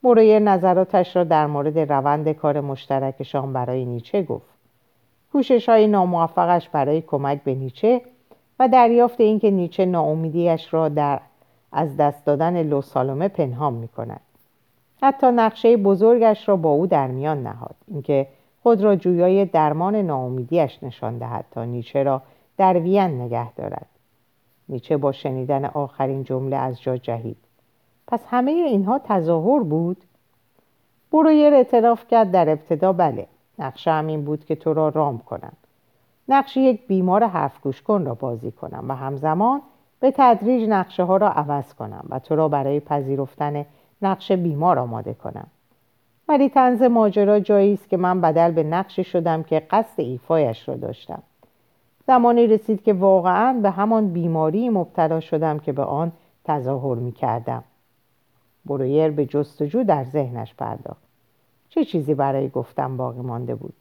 [0.03, 4.51] برویر نظراتش را در مورد روند کار مشترکشان برای نیچه گفت.
[5.31, 8.01] کوشش های ناموفقش برای کمک به نیچه
[8.59, 11.19] و دریافت اینکه نیچه ناامیدیش را در
[11.71, 14.21] از دست دادن لوسالومه پنهان می کند.
[15.01, 17.75] حتی نقشه بزرگش را با او در میان نهاد.
[17.87, 18.27] اینکه
[18.63, 22.21] خود را جویای درمان ناامیدیش نشان دهد تا نیچه را
[22.57, 23.87] در وین نگه دارد.
[24.69, 27.37] نیچه با شنیدن آخرین جمله از جا جهید.
[28.11, 29.97] پس همه اینها تظاهر بود؟
[31.11, 33.27] برویر اعتراف کرد در ابتدا بله
[33.59, 35.53] نقشه همین بود که تو را رام کنم.
[36.27, 39.61] نقش یک بیمار حرف گوش کن را بازی کنم و همزمان
[39.99, 43.65] به تدریج نقشه ها را عوض کنم و تو را برای پذیرفتن
[44.01, 45.47] نقش بیمار آماده کنم.
[46.27, 50.75] ولی تنز ماجرا جایی است که من بدل به نقشی شدم که قصد ایفایش را
[50.75, 51.23] داشتم.
[52.07, 56.11] زمانی رسید که واقعا به همان بیماری مبتلا شدم که به آن
[56.45, 57.63] تظاهر می کردم
[58.65, 61.01] برویر به جستجو در ذهنش پرداخت.
[61.69, 63.73] چه چیزی برای گفتم باقی مانده بود؟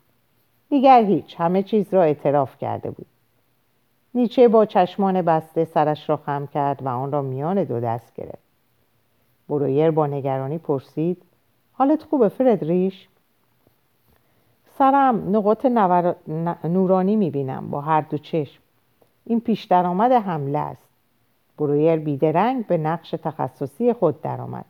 [0.69, 1.41] دیگر هیچ.
[1.41, 3.07] همه چیز را اعتراف کرده بود.
[4.15, 8.51] نیچه با چشمان بسته سرش را خم کرد و آن را میان دو دست گرفت.
[9.49, 11.23] برویر با نگرانی پرسید
[11.73, 13.09] حالت خوبه فردریش؟
[14.79, 16.15] سرم نقاط نور...
[16.65, 18.63] نورانی می‌بینم با هر دو چشم.
[19.25, 20.89] این پیش درآمد حمله است.
[21.59, 24.65] برویر بیدرنگ به نقش تخصصی خود درآمد.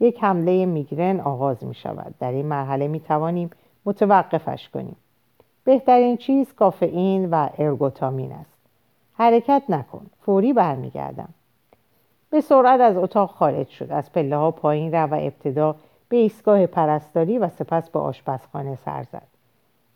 [0.00, 3.50] یک حمله میگرن آغاز می شود در این مرحله می توانیم
[3.84, 4.96] متوقفش کنیم.
[5.64, 8.58] بهترین چیز کافئین و ارگوتامین است.
[9.14, 10.06] حرکت نکن.
[10.20, 11.28] فوری برمیگردم.
[12.30, 13.92] به سرعت از اتاق خارج شد.
[13.92, 15.76] از پله ها پایین رفت و ابتدا
[16.08, 19.26] به ایستگاه پرستاری و سپس به آشپزخانه سر زد.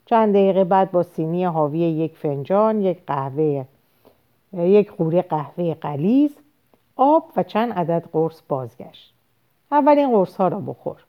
[0.07, 3.65] چند دقیقه بعد با سینی حاوی یک فنجان یک قهوه
[4.53, 6.37] یک قوره قهوه قلیز
[6.97, 9.15] آب و چند عدد قرص بازگشت.
[9.72, 11.04] اولین قرص ها را بخور.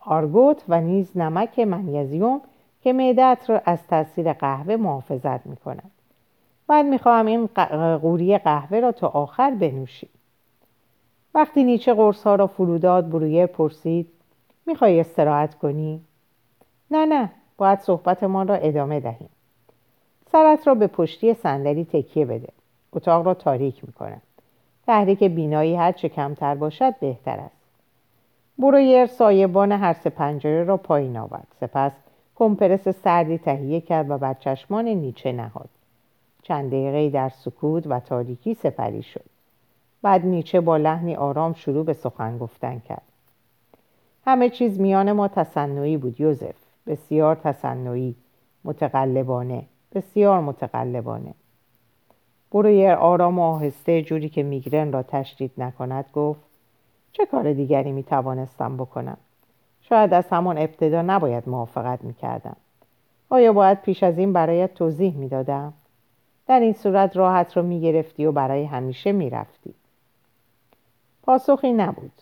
[0.00, 2.40] آرگوت و نیز نمک منیزیوم
[2.82, 5.90] که معدت را از تاثیر قهوه محافظت می کند
[6.66, 7.46] بعد می‌خواهم این
[7.96, 10.08] قوری قهوه را تا آخر بنوشی.
[11.34, 14.08] وقتی نیچه قرص ها را فروداد برویر پرسید
[14.66, 16.00] می‌خوای استراحت کنی؟
[16.90, 19.28] نه نه باید صحبتمان را ادامه دهیم.
[20.32, 22.48] سرت را به پشتی صندلی تکیه بده.
[22.92, 24.20] اتاق را تاریک می‌کنم
[24.86, 27.63] تحریک بینایی هر چه کمتر باشد بهتر است.
[28.58, 31.46] برویر سایبان هر سه پنجره را پایین آورد.
[31.60, 31.92] سپس
[32.34, 35.68] کمپرس سردی تهیه کرد و بر چشمان نیچه نهاد.
[36.42, 39.24] چند دقیقه در سکوت و تاریکی سپری شد.
[40.02, 43.02] بعد نیچه با لحنی آرام شروع به سخن گفتن کرد.
[44.26, 46.54] همه چیز میان ما تصنعی بود یوزف.
[46.86, 48.14] بسیار تصنعی
[48.64, 49.62] متقلبانه.
[49.94, 51.34] بسیار متقلبانه.
[52.52, 56.40] برویر آرام و آهسته جوری که میگرن را تشدید نکند گفت
[57.16, 59.16] چه کار دیگری می توانستم بکنم
[59.80, 62.56] شاید از همان ابتدا نباید موافقت می کردم.
[63.30, 65.72] آیا باید پیش از این برایت توضیح می دادم؟
[66.46, 69.74] در این صورت راحت را می گرفتی و برای همیشه می رفتی.
[71.22, 72.12] پاسخی نبود.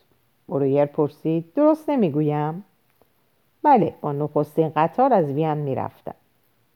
[0.49, 2.65] برویر پرسید درست نمی‌گویم
[3.63, 6.15] بله با نخستین قطار از وین می‌رفتم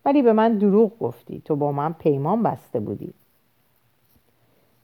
[0.05, 3.15] ولی به من دروغ گفتی تو با من پیمان بسته بودی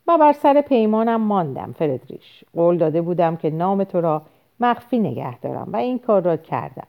[0.07, 2.43] و بر سر پیمانم ماندم فردریش.
[2.53, 4.21] قول داده بودم که نام تو را
[4.59, 6.87] مخفی نگه دارم و این کار را کردم.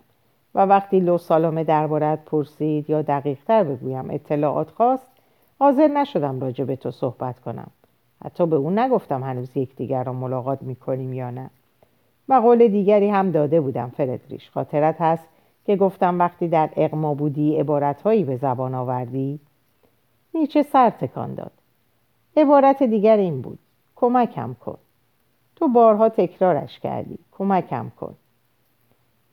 [0.54, 5.06] و وقتی لو سالامه دربارت پرسید یا دقیقتر بگویم اطلاعات خواست
[5.58, 7.70] حاضر نشدم راجع به تو صحبت کنم.
[8.24, 11.50] حتی به اون نگفتم هنوز یکدیگر را ملاقات می‌کنیم یا نه.
[12.28, 14.50] و قول دیگری هم داده بودم فردریش.
[14.50, 15.28] خاطرت هست
[15.66, 19.40] که گفتم وقتی در اقما بودی عبارتهایی به زبان آوردی.
[20.34, 21.52] نیچه سر تکان داد.
[22.36, 23.58] عبارت دیگر این بود.
[23.96, 24.78] کمکم کن.
[25.56, 27.18] تو بارها تکرارش کردی.
[27.32, 28.14] کمکم کن.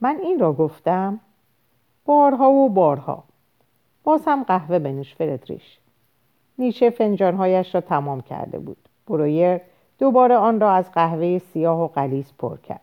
[0.00, 1.20] من این را گفتم.
[2.04, 3.24] بارها و بارها.
[4.04, 5.78] باز قهوه بنوش فردریش
[6.58, 8.88] نیچه فنجانهایش را تمام کرده بود.
[9.06, 9.60] برویر
[9.98, 12.80] دوباره آن را از قهوه سیاه و قلیز پر کرد.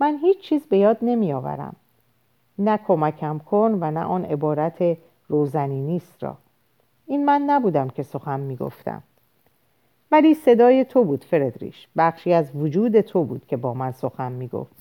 [0.00, 1.76] من هیچ چیز به یاد نمی آورم
[2.58, 6.36] نه کمکم کن و نه آن عبارت روزنی نیست را.
[7.08, 9.02] این من نبودم که سخن می گفتم
[10.12, 11.88] ولی صدای تو بود فردریش.
[11.96, 14.72] بخشی از وجود تو بود که با من سخن می گفت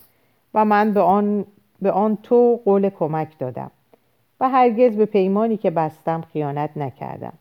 [0.53, 1.45] و من به آن,
[1.81, 3.71] به آن تو قول کمک دادم.
[4.39, 7.33] و هرگز به پیمانی که بستم خیانت نکردم.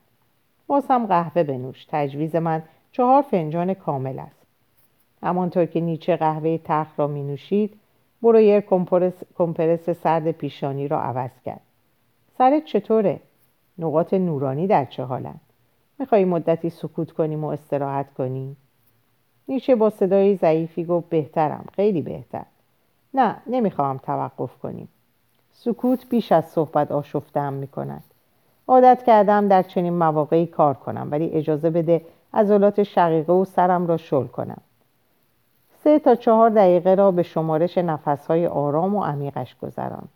[0.67, 1.87] بازم قهوه بنوش.
[1.89, 2.63] تجویز من
[2.93, 4.47] چهار فنجان کامل است.
[5.23, 7.75] همانطور که نیچه قهوه تخت را می نوشید
[8.23, 11.61] برویر کمپرس, کمپرس سرد پیشانی را عوض کرد.
[12.39, 13.21] سرت چطوره؟
[13.79, 15.41] نقاط نورانی در چه حالند؟
[15.99, 18.57] میخوایی مدتی سکوت کنیم و استراحت کنیم
[19.49, 22.45] نیچه با صدای ضعیفی گفت بهترم خیلی بهتر.
[23.15, 24.89] نه نمی‌خواهم توقف کنیم.
[25.53, 28.05] سکوت بیش از صحبت آشفتم می‌کند.
[28.69, 32.03] عادت کردم در چنین مواقعی کار کنم ولی اجازه بده
[32.35, 34.61] عضلات شقیقه و سرم را شل کنم.
[35.85, 40.09] سه تا چهار دقیقه را به شمارش نفسهای آرام و عمیقش گذراند.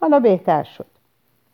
[0.00, 0.86] حالا بهتر شد.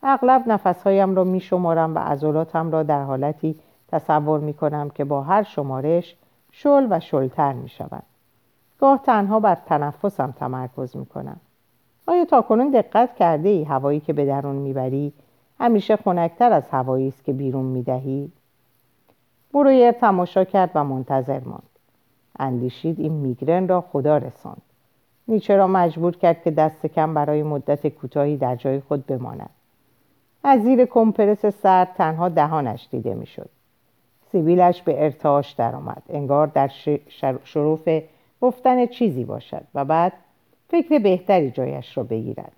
[0.03, 3.57] اغلب نفسهایم را می شمارم و عضلاتم را در حالتی
[3.89, 6.17] تصور می کنم که با هر شمارش
[6.53, 8.03] شل و شلتر می شود.
[8.81, 11.41] گاه تنها بر تنفسم تمرکز می کنم.
[12.07, 15.13] آیا تا کنون دقت کرده ای هوایی که به درون می‌بری
[15.61, 18.33] همیشه خنکتر از هوایی است که بیرون می‌دهی؟
[19.55, 21.63] برویر تماشا کرد و منتظر ماند.
[22.39, 24.63] اندیشید این میگرن را خدا رساند.
[25.29, 29.51] نیچه را مجبور کرد که دست کم برای مدت کوتاهی در جای خود بماند.
[30.45, 33.51] از زیر کمپرس سرد تنها دهانش دیده می‌شد.
[34.33, 36.03] سیبیلش به ارتعاش درآمد.
[36.09, 36.71] انگار در
[37.45, 37.89] شروف
[38.41, 40.13] گفتن چیزی باشد و بعد
[40.69, 42.53] فکر بهتری جایش را بگیرد.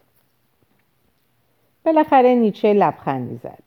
[1.84, 3.62] بالاخره نیچه لبخندی زد.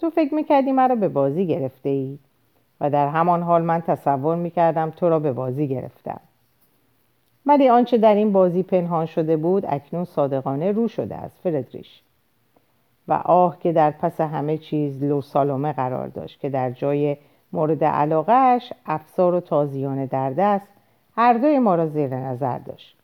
[0.00, 2.18] تو فکر می‌کردی مرا به بازی گرفته ای؟
[2.80, 6.20] و در همان حال من تصور می‌کردم تو را به بازی گرفتم.
[7.46, 12.02] ولی آنچه در این بازی پنهان شده بود اکنون صادقانه رو شده از فردریش
[13.08, 17.16] و آه که در پس همه چیز لو سالومه قرار داشت که در جای
[17.52, 20.68] مورد علاقهش افسار و تازیانه در دست
[21.16, 22.96] هر دوی ما را زیر نظر داشت.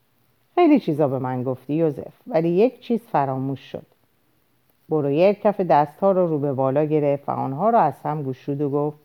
[0.54, 3.86] خیلی چیزا به من گفتی یوزف ولی یک چیز فراموش شد.
[4.88, 8.60] برویر کف دستها را رو, رو به بالا گرفت و آنها را از هم گشود
[8.60, 8.98] و گفت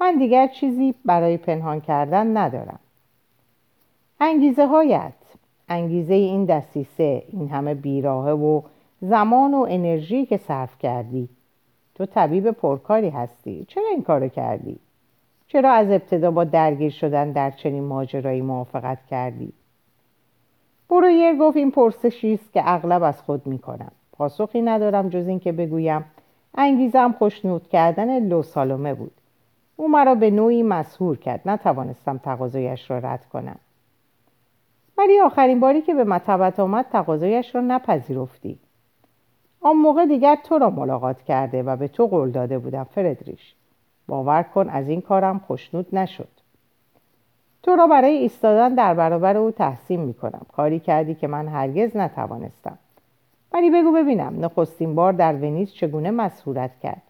[0.00, 2.78] من دیگر چیزی برای پنهان کردن ندارم.
[4.20, 5.12] انگیزه هایت
[5.68, 8.62] انگیزه این دستیسه این همه بیراهه و
[9.04, 11.28] زمان و انرژی که صرف کردی.
[11.94, 13.64] تو طبیب پرکاری هستی.
[13.68, 14.78] چرا این کارو کردی؟
[15.46, 19.52] چرا از ابتدا با درگیر شدن در چنین ماجرایی موافقت کردی؟
[20.90, 23.92] برویر گفت این پرسشی است که اغلب از خود می‌کنم.
[24.12, 26.04] پاسخی ندارم جز اینکه بگویم
[26.54, 29.12] انگیزم خوشنود کردن لو سالومه بود.
[29.76, 31.40] او مرا به نوعی مسهور کرد.
[31.46, 33.56] نتوانستم تقاضایش را رد کنم.
[34.98, 38.58] ولی آخرین باری که به مطبت آمد تقاضایش را نپذیرفتی.
[39.64, 43.54] آن موقع دیگر تو را ملاقات کرده و به تو قول داده بودم فردریش
[44.08, 46.28] باور کن از این کارم خوشنود نشد.
[47.62, 50.46] تو را برای ایستادن در برابر او تحسین می کنم.
[50.52, 52.78] کاری کردی که من هرگز نتوانستم.
[53.52, 57.02] ولی بگو ببینم نخستین بار در ونیز چگونه مسهورت کرد.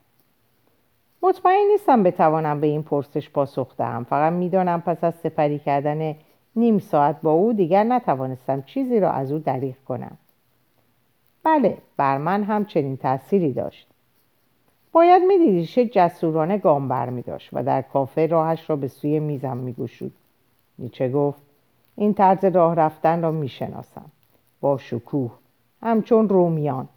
[1.23, 4.05] مطمئن نیستم بتوانم به این پرسش پاسخ دهم.
[4.05, 6.15] فقط می‌دانم پس از سپری کردن
[6.57, 10.19] نیم ساعت با او دیگر نتوانستم چیزی را از او دریغ کنم.
[11.45, 13.89] بله بر من هم چنین تأثیری داشت.
[14.93, 19.57] باید می‌دیدی چه جسورانه گام بر داشت و در کافه راهش را به سوی میزم
[19.57, 20.13] میگشود
[20.79, 21.43] نیچه گفت
[21.97, 24.05] این طرز راه رفتن را می‌شناسم.
[24.61, 25.31] با شکوه.
[25.83, 26.89] همچون رومیان.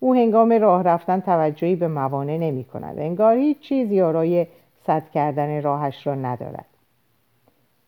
[0.00, 4.46] او هنگام راه رفتن توجهی به موانع نمی کند انگار هیچ چیز یارای
[4.86, 6.66] صد کردن راهش را ندارد.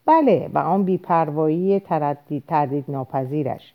[0.07, 3.75] بله و آن بیپروایی تردید, تردید ناپذیرش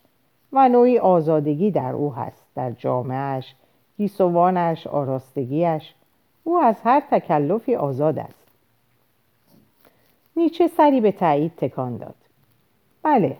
[0.55, 2.45] و نوعی آزادگی در او هست.
[2.55, 3.55] در جامعش
[3.97, 5.93] گیسوانش آراستگیش
[6.43, 8.47] او از هر تکلفی آزاد است.
[10.37, 12.15] نیچه سری به تایید تکان داد.
[13.03, 13.37] بله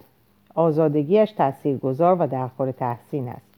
[0.55, 3.55] آزادگیش تاثیرگذار و در خور تحسین است.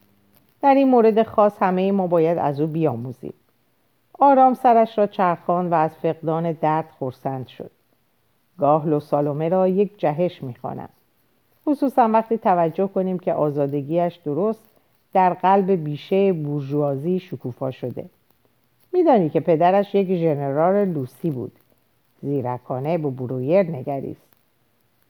[0.61, 3.33] در این مورد خاص همه ما باید از او بیاموزیم.
[4.19, 7.71] آرام سرش را چرخان و از فقدان درد خورسند شد.
[8.57, 10.89] گاه لوسالومه را یک جهش می‌خوانم
[11.67, 14.63] خصوصا وقتی توجه کنیم که آزادگیش درست
[15.13, 18.05] در قلب بیشه بورژوازی شکوفا شده.
[18.93, 21.51] میدانی که پدرش یک ژنرال لوسی بود.
[22.21, 24.27] زیرکانه به برویر نگریست.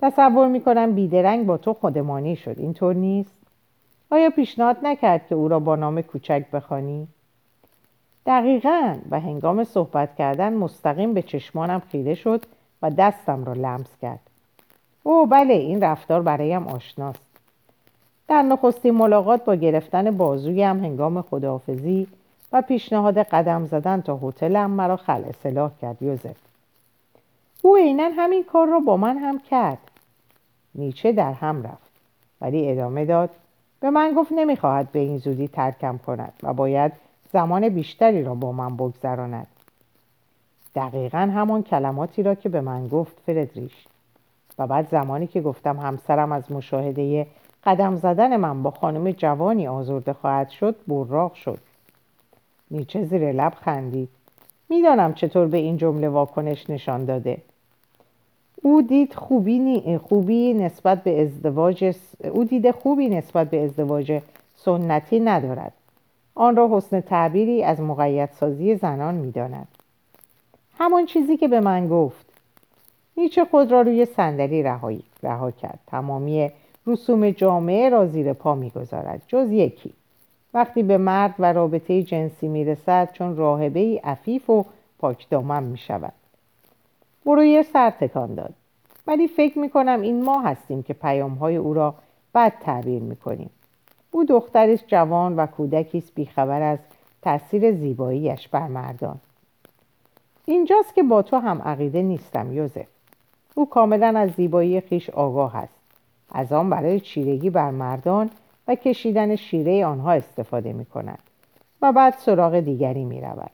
[0.02, 2.60] تصور می‌کنم بیدرنگ با تو خودمانی شد.
[2.60, 3.36] اینطور نیست؟
[4.10, 7.08] آیا پیشنهاد نکرد که او را با نام کوچک بخوانی؟
[8.26, 8.96] دقیقا.
[9.12, 12.46] و هنگام صحبت کردن مستقیم به چشمانم خیره شد
[12.82, 14.27] و دستم را لمس کرد.
[15.08, 17.20] او بله این رفتار برایم آشناست.
[18.28, 22.08] در نخستین ملاقات با گرفتن بازویم هنگام خداحافظی
[22.52, 26.36] و پیشنهاد قدم زدن تا هتلم مرا خل اصلاح کرد یوزف.
[27.62, 29.78] او عینا همین کار را با من هم کرد.
[30.76, 31.92] نیچه در هم رفت
[32.42, 33.30] ولی ادامه داد
[33.80, 36.92] به من گفت نمی‌خواهد به این زودی ترکم کند و باید
[37.34, 39.48] زمان بیشتری را با من بگذراند.
[40.76, 43.88] دقیقا همان کلماتی را که به من گفت فردریش
[44.58, 47.28] و بعد زمانی که گفتم همسرم از مشاهده
[47.64, 51.60] قدم زدن من با خانم جوانی آزرده خواهد شد براق شد.
[52.72, 54.10] نیچه زیر لب خندید.
[54.70, 57.38] می‌دانم چطور به این جمله واکنش نشان داده.
[58.62, 61.96] او دید خوبی, خوبی نسبت به ازدواج
[62.32, 64.22] او دید خوبی نسبت به ازدواج
[64.56, 65.74] سنتی ندارد.
[66.36, 69.68] آن را حسن تعبیری از مقیدسازی زنان می‌داند.
[70.80, 72.27] همان چیزی که به من گفت.
[73.18, 74.64] نیچه خود را روی صندلی
[75.24, 75.80] رها کرد.
[75.88, 76.52] تمامی
[76.88, 79.22] رسوم جامعه را زیر پا می‌گذارد.
[79.28, 79.94] جز یکی.
[80.54, 84.66] وقتی به مرد و رابطه جنسی می‌رسد چون راهبه ای عفیف و
[85.00, 86.14] پاکدامن می شود
[87.26, 88.54] برویر سر تکان داد.
[89.08, 91.96] ولی فکر می کنم این ما هستیم که پیام های او را
[92.36, 93.50] بد تعبیر می کنیم
[94.12, 96.80] او دخترش جوان و کودکی است بیخبر از
[97.22, 99.20] تاثیر زیباییش بر مردان.
[100.46, 102.88] اینجاست که با تو هم عقیده نیستم یوزف.
[103.58, 105.74] او کاملا از زیبایی خیش آگاه است.
[106.32, 108.30] از آن برای چیرگی بر مردان
[108.68, 111.20] و کشیدن شیره آنها استفاده می کند
[111.82, 113.52] و بعد سراغ دیگری می رود.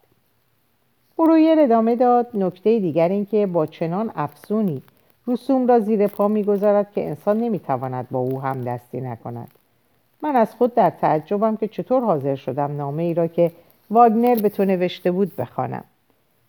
[1.18, 4.82] برویر ادامه داد نکته دیگر این که با چنان افسونی
[5.28, 9.52] رسوم را زیر پا می‌گذارد که انسان نمی‌تواند با او هم دستی نکند.
[10.22, 13.52] من از خود در تعجبم که چطور حاضر شدم نامه ای را که
[13.92, 15.84] واگنر به تو نوشته بود بخوانم.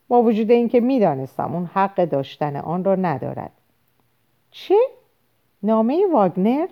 [0.08, 3.52] با وجود اینکه می‌دانستم اون حق داشتن آن را ندارد.
[4.50, 4.76] چه؟
[5.62, 6.68] نامه واگنر؟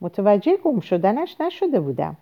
[0.00, 2.16] متوجه گم شدنش نشده بودم.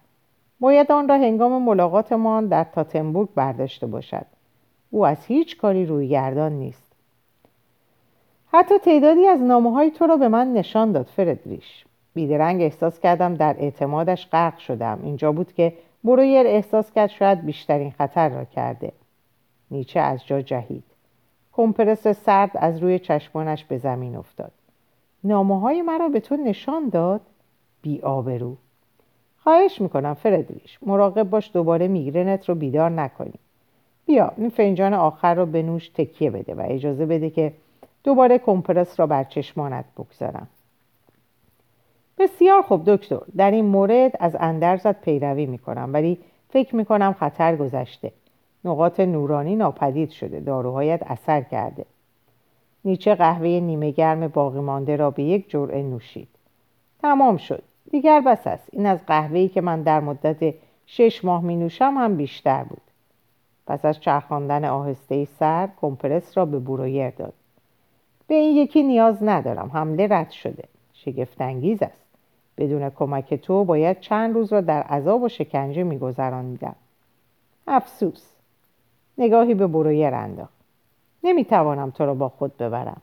[0.60, 4.26] باید آن را هنگام ملاقاتمان در تاتنبورگ برداشته باشد.
[4.90, 6.92] او از هیچ کاری روی گردان نیست.
[8.52, 11.84] حتی تعدادی از نامه های تو را به من نشان داد فردریش.
[12.14, 15.00] بیدرنگ احساس کردم در اعتمادش غرق شدم.
[15.02, 15.72] اینجا بود که
[16.04, 18.92] برویر احساس کرد شاید بیشترین خطر را کرده.
[19.74, 20.84] نیچه از جا جهید.
[21.52, 24.52] کمپرس سرد از روی چشمانش به زمین افتاد.
[25.24, 27.20] نامه های مرا به تو نشان داد؟
[27.82, 28.56] بی آبرو.
[29.38, 33.34] خواهش می‌کنم فردریش مراقب باش دوباره میگرنت رو بیدار نکنی.
[34.06, 37.52] بیا این فنجان آخر رو به نوش تکیه بده و اجازه بده که
[38.04, 40.46] دوباره کمپرس را بر چشمانت بگذارم.
[42.18, 43.20] بسیار خوب دکتر.
[43.36, 46.18] در این مورد از اندرزت پیروی می‌کنم ولی
[46.48, 48.12] فکر می‌کنم خطر گذشته.
[48.64, 51.84] نقاط نورانی ناپدید شده داروهایت اثر کرده.
[52.84, 56.28] نیچه قهوه نیمه گرم باقی مانده را به یک جرعه نوشید.
[57.02, 57.62] تمام شد.
[57.90, 58.68] دیگر بس است.
[58.72, 60.54] این از قهوه‌ای که من در مدت
[60.86, 62.82] شش ماه می نوشم هم بیشتر بود.
[63.66, 67.32] پس از چرخاندن آهسته سر کمپرس را به برویر داد.
[68.26, 69.70] به این یکی نیاز ندارم.
[69.74, 70.64] حمله رد شده.
[70.92, 72.04] شگفتانگیز است.
[72.58, 76.76] بدون کمک تو باید چند روز را در عذاب و شکنجه میگذرانیدم
[77.66, 78.33] افسوس.
[79.18, 80.54] نگاهی به برویر انداخت.
[81.24, 83.02] نمی‌توانم تو را با خود ببرم.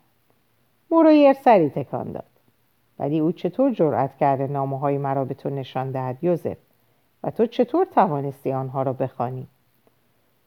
[0.91, 2.23] برویر سری تکان داد.
[2.99, 6.57] ولی او چطور جرأت کرده نامه های مرا به تو نشان دهد یوزف؟
[7.23, 9.47] و تو چطور توانستی آنها را بخوانی؟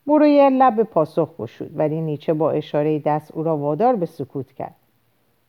[0.07, 4.53] برویر لب به پاسخ گشود ولی نیچه با اشاره دست او را وادار به سکوت
[4.53, 4.75] کرد.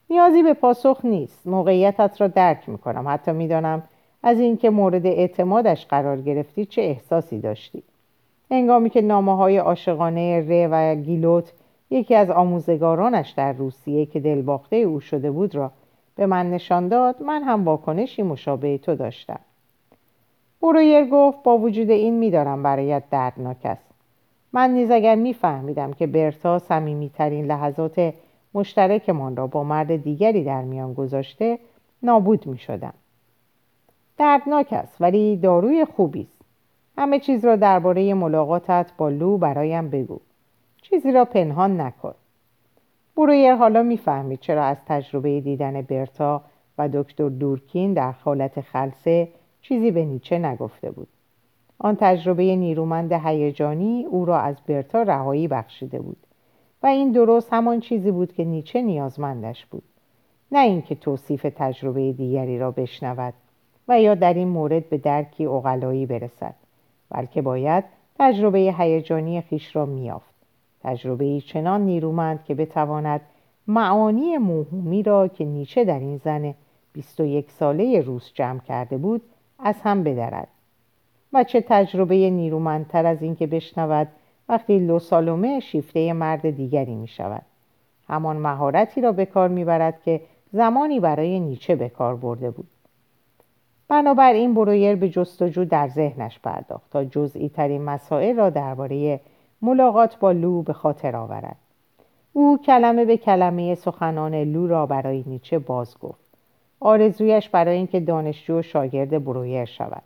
[0.09, 1.47] نیازی به پاسخ نیست.
[1.47, 3.07] موقعیتت را درک می‌کنم.
[3.07, 3.83] حتی می‌دانم
[4.23, 7.83] از اینکه مورد اعتمادش قرار گرفتی چه احساسی داشتی.
[8.51, 11.53] هنگامی که نامه های عاشقانه ره و گیلوت
[11.89, 15.71] یکی از آموزگارانش در روسیه که دلباخته او شده بود را
[16.15, 19.39] به من نشان داد من هم واکنشی مشابه تو داشتم.
[20.61, 23.85] برویر گفت با وجود این میدارم برایت دردناک است.
[24.53, 28.13] من نیز اگر میفهمیدم که برتا صمیمیترین لحظات
[28.53, 31.59] مشترکمان را با مرد دیگری در میان گذاشته
[32.03, 32.93] نابود می شدم.
[34.17, 36.34] دردناک است ولی داروی خوبی است.
[36.97, 40.19] همه چیز را درباره ملاقاتت با لو برایم بگو.
[40.81, 42.13] چیزی را پنهان نکن.
[43.17, 46.41] برویر حالا می‌فهمید چرا از تجربه دیدن برتا
[46.77, 49.27] و دکتر دورکین در حالت خلصه
[49.61, 51.07] چیزی به نیچه نگفته بود.
[51.79, 56.17] آن تجربه نیرومند هیجانی او را از برتا رهایی بخشیده بود
[56.83, 59.83] و این درست همان چیزی بود که نیچه نیازمندش بود.
[60.51, 63.33] نه اینکه توصیف تجربه دیگری را بشنود
[63.87, 66.55] و یا در این مورد به درکی اقلایی برسد.
[67.15, 67.83] بلکه باید
[68.19, 70.35] تجربه هیجانی خیش را میافت
[70.83, 73.21] تجربه چنان نیرومند که بتواند
[73.67, 76.53] معانی موهومی را که نیچه در این زن
[76.93, 79.21] 21 ساله روس جمع کرده بود
[79.59, 80.47] از هم بدرد.
[81.33, 84.07] و چه تجربه نیرومندتر از اینکه بشنود
[84.49, 87.45] وقتی لوسالومه شیفته مرد دیگری می شود
[88.07, 92.67] همان مهارتی را به کار می‌برد که زمانی برای نیچه به کار برده بود.
[93.87, 99.19] بنابراین برویر به جستجو در ذهنش پرداخت تا جزئی ترین مسائل را درباره
[99.61, 101.55] ملاقات با لو به خاطر آورد.
[102.33, 106.25] او کلمه به کلمه سخنان لو را برای نیچه باز گفت.
[106.79, 110.03] آرزویش برای اینکه دانشجو و شاگرد برویر شود.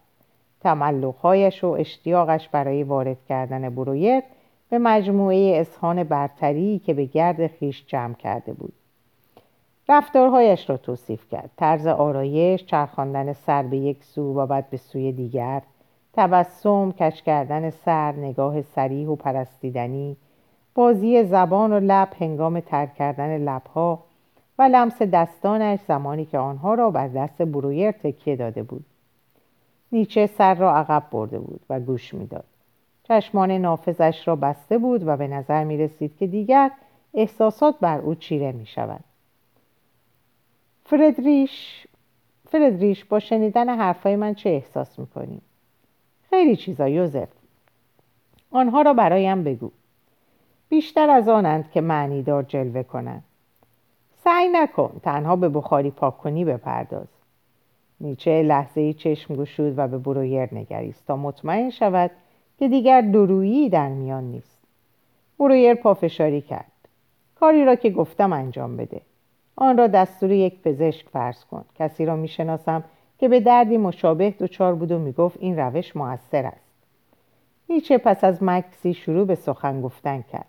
[0.62, 4.22] تملقهایش و اشتیاقش برای وارد کردن برویر
[4.70, 8.74] به مجموعه اسهان برتری که به گرد خیش جمع کرده بود.
[9.90, 11.50] رفتارهایش را توصیف کرد.
[11.58, 15.62] طرز آرایش چرخاندن سر به یک سو و بعد به سوی دیگر
[16.14, 20.18] تبسم کش کردن سر نگاه سریح و پرستیدنی
[20.76, 24.00] بازی زبان و لب هنگام ترک کردن لبها
[24.60, 28.86] و لمس دستانش زمانی که آنها را بر دست برویر تکیه داده بود.
[29.92, 32.46] نیچه سر را عقب برده بود و گوش می‌داد.
[33.04, 36.72] چشمان نافذش را بسته بود و به نظر می رسید که دیگر
[37.14, 39.04] احساسات بر او چیره می شود.
[40.90, 41.88] فردریش
[42.52, 45.42] فردریش با شنیدن حرفای من چه احساس می‌کنی؟
[46.30, 47.30] خیلی چیزا یوزف.
[48.52, 49.72] آنها را برایم بگو.
[50.70, 53.24] بیشتر از آنند که معنیدار جلوه کنند.
[54.24, 57.08] سعی نکن تنها به بخاری پاک کنی بپرداز.
[58.02, 62.12] نیچه لحظه ای چشم گشود و به برویر نگریست تا مطمئن شود
[62.60, 64.58] که دیگر درویی در میان نیست.
[65.40, 66.72] برویر پافشاری کرد.
[67.36, 69.02] کاری را که گفتم انجام بده.
[69.62, 71.66] آن را دستور یک پزشک فرض کن.
[71.76, 72.84] کسی را می‌شناسم
[73.18, 76.70] که به دردی مشابه دچار بود و می‌گفت این روش موثر است.
[77.70, 80.46] نیچه پس از مکسی شروع به سخن گفتن کرد.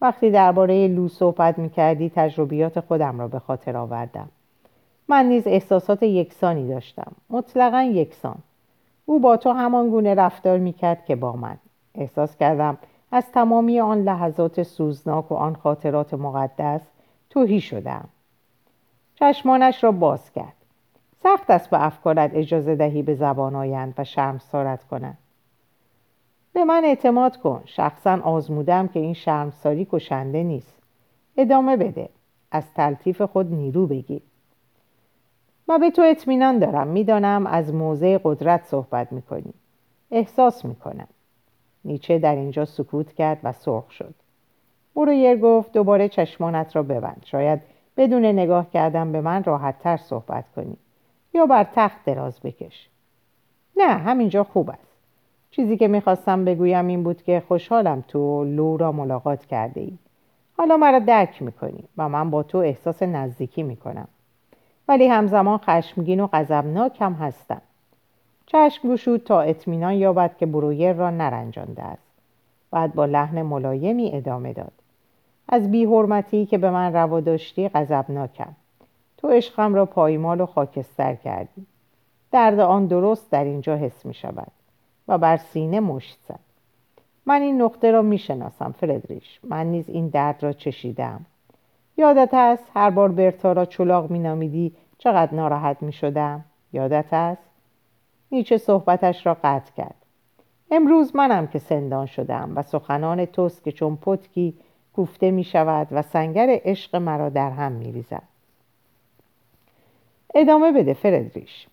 [0.00, 4.28] وقتی درباره لو صحبت می‌کردی تجربیات خودم را به خاطر آوردم.
[5.08, 7.12] من نیز احساسات یکسانی داشتم.
[7.30, 8.38] مطلقا یکسان.
[9.06, 11.56] او با تو همان گونه رفتار می‌کرد که با من.
[11.94, 12.78] احساس کردم
[13.12, 16.80] از تمامی آن لحظات سوزناک و آن خاطرات مقدس
[17.30, 18.08] توهی شدم
[19.14, 20.52] چشمانش را باز کرد.
[21.22, 25.18] سخت است به افکارت اجازه دهی به زبان آیند و شرمسارت کنند.
[26.52, 27.62] به من اعتماد کن.
[27.64, 30.74] شخصا آزمودم که این شرمساری کشنده نیست.
[31.36, 32.08] ادامه بده.
[32.50, 34.22] از تلطیف خود نیرو بگیر.
[35.68, 36.86] و به تو اطمینان دارم.
[36.86, 39.54] می‌دانم از موضع قدرت صحبت می‌کنی.
[40.10, 41.08] احساس می‌کنم.
[41.84, 44.14] نیچه در اینجا سکوت کرد و سرخ شد.
[44.96, 47.22] برویر گفت دوباره چشمانت را ببند.
[47.24, 47.60] شاید
[47.96, 50.76] بدون نگاه کردن به من راحتتر صحبت کنی.
[51.34, 52.88] یا بر تخت دراز بکش.
[53.76, 54.98] نه همینجا خوب است.
[55.50, 59.92] چیزی که می‌خواستم بگویم این بود که خوشحالم تو لو را ملاقات کرده ای
[60.58, 64.08] حالا مرا درک می‌کنی و من با تو احساس نزدیکی می‌کنم.
[64.88, 67.62] ولی همزمان خشمگین و غضبناک هم هستم.
[68.46, 72.12] چشم گشود تا اطمینان یابد که برویر را نرنجانده است.
[72.70, 74.81] بعد با لحن ملایمی ادامه داد.
[75.48, 78.56] از بیحرمتی که به من روا داشتی غضبناکم.
[79.16, 81.66] تو عشقم را پایمال و خاکستر کردی.
[82.30, 84.52] درد آن درست در اینجا حس می شود
[85.08, 86.40] و بر سینه مشت زد
[87.26, 89.40] من این نقطه را می شناسم فردریش.
[89.44, 91.26] من نیز این درد را چشیدم.
[91.96, 97.42] یادت است هر بار برتا را چلاق می نامیدی چقدر ناراحت می شدم؟ یادت است؟
[98.32, 99.94] نیچه صحبتش را قطع کرد.
[100.70, 104.54] امروز منم که سندان شدم و سخنان توست که چون پتکی
[104.96, 108.22] کوفته می شود و سنگر عشق مرا در هم می ریزد.
[110.34, 111.66] ادامه بده فردریش.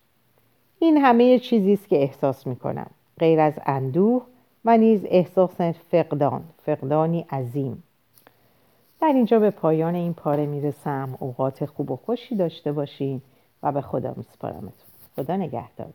[0.80, 2.88] این همه چیزی است که احساس می کنم
[3.20, 4.26] غیر از اندوه
[4.66, 7.84] و نیز احساس فقدان فقدانی عظیم.
[9.02, 11.18] در اینجا به پایان این پاره می‌رسم.
[11.20, 13.22] اوقات خوب و خوشی داشته باشین
[13.64, 14.72] و به خدا میسپارمتون.
[15.16, 15.94] خدا نگهدار.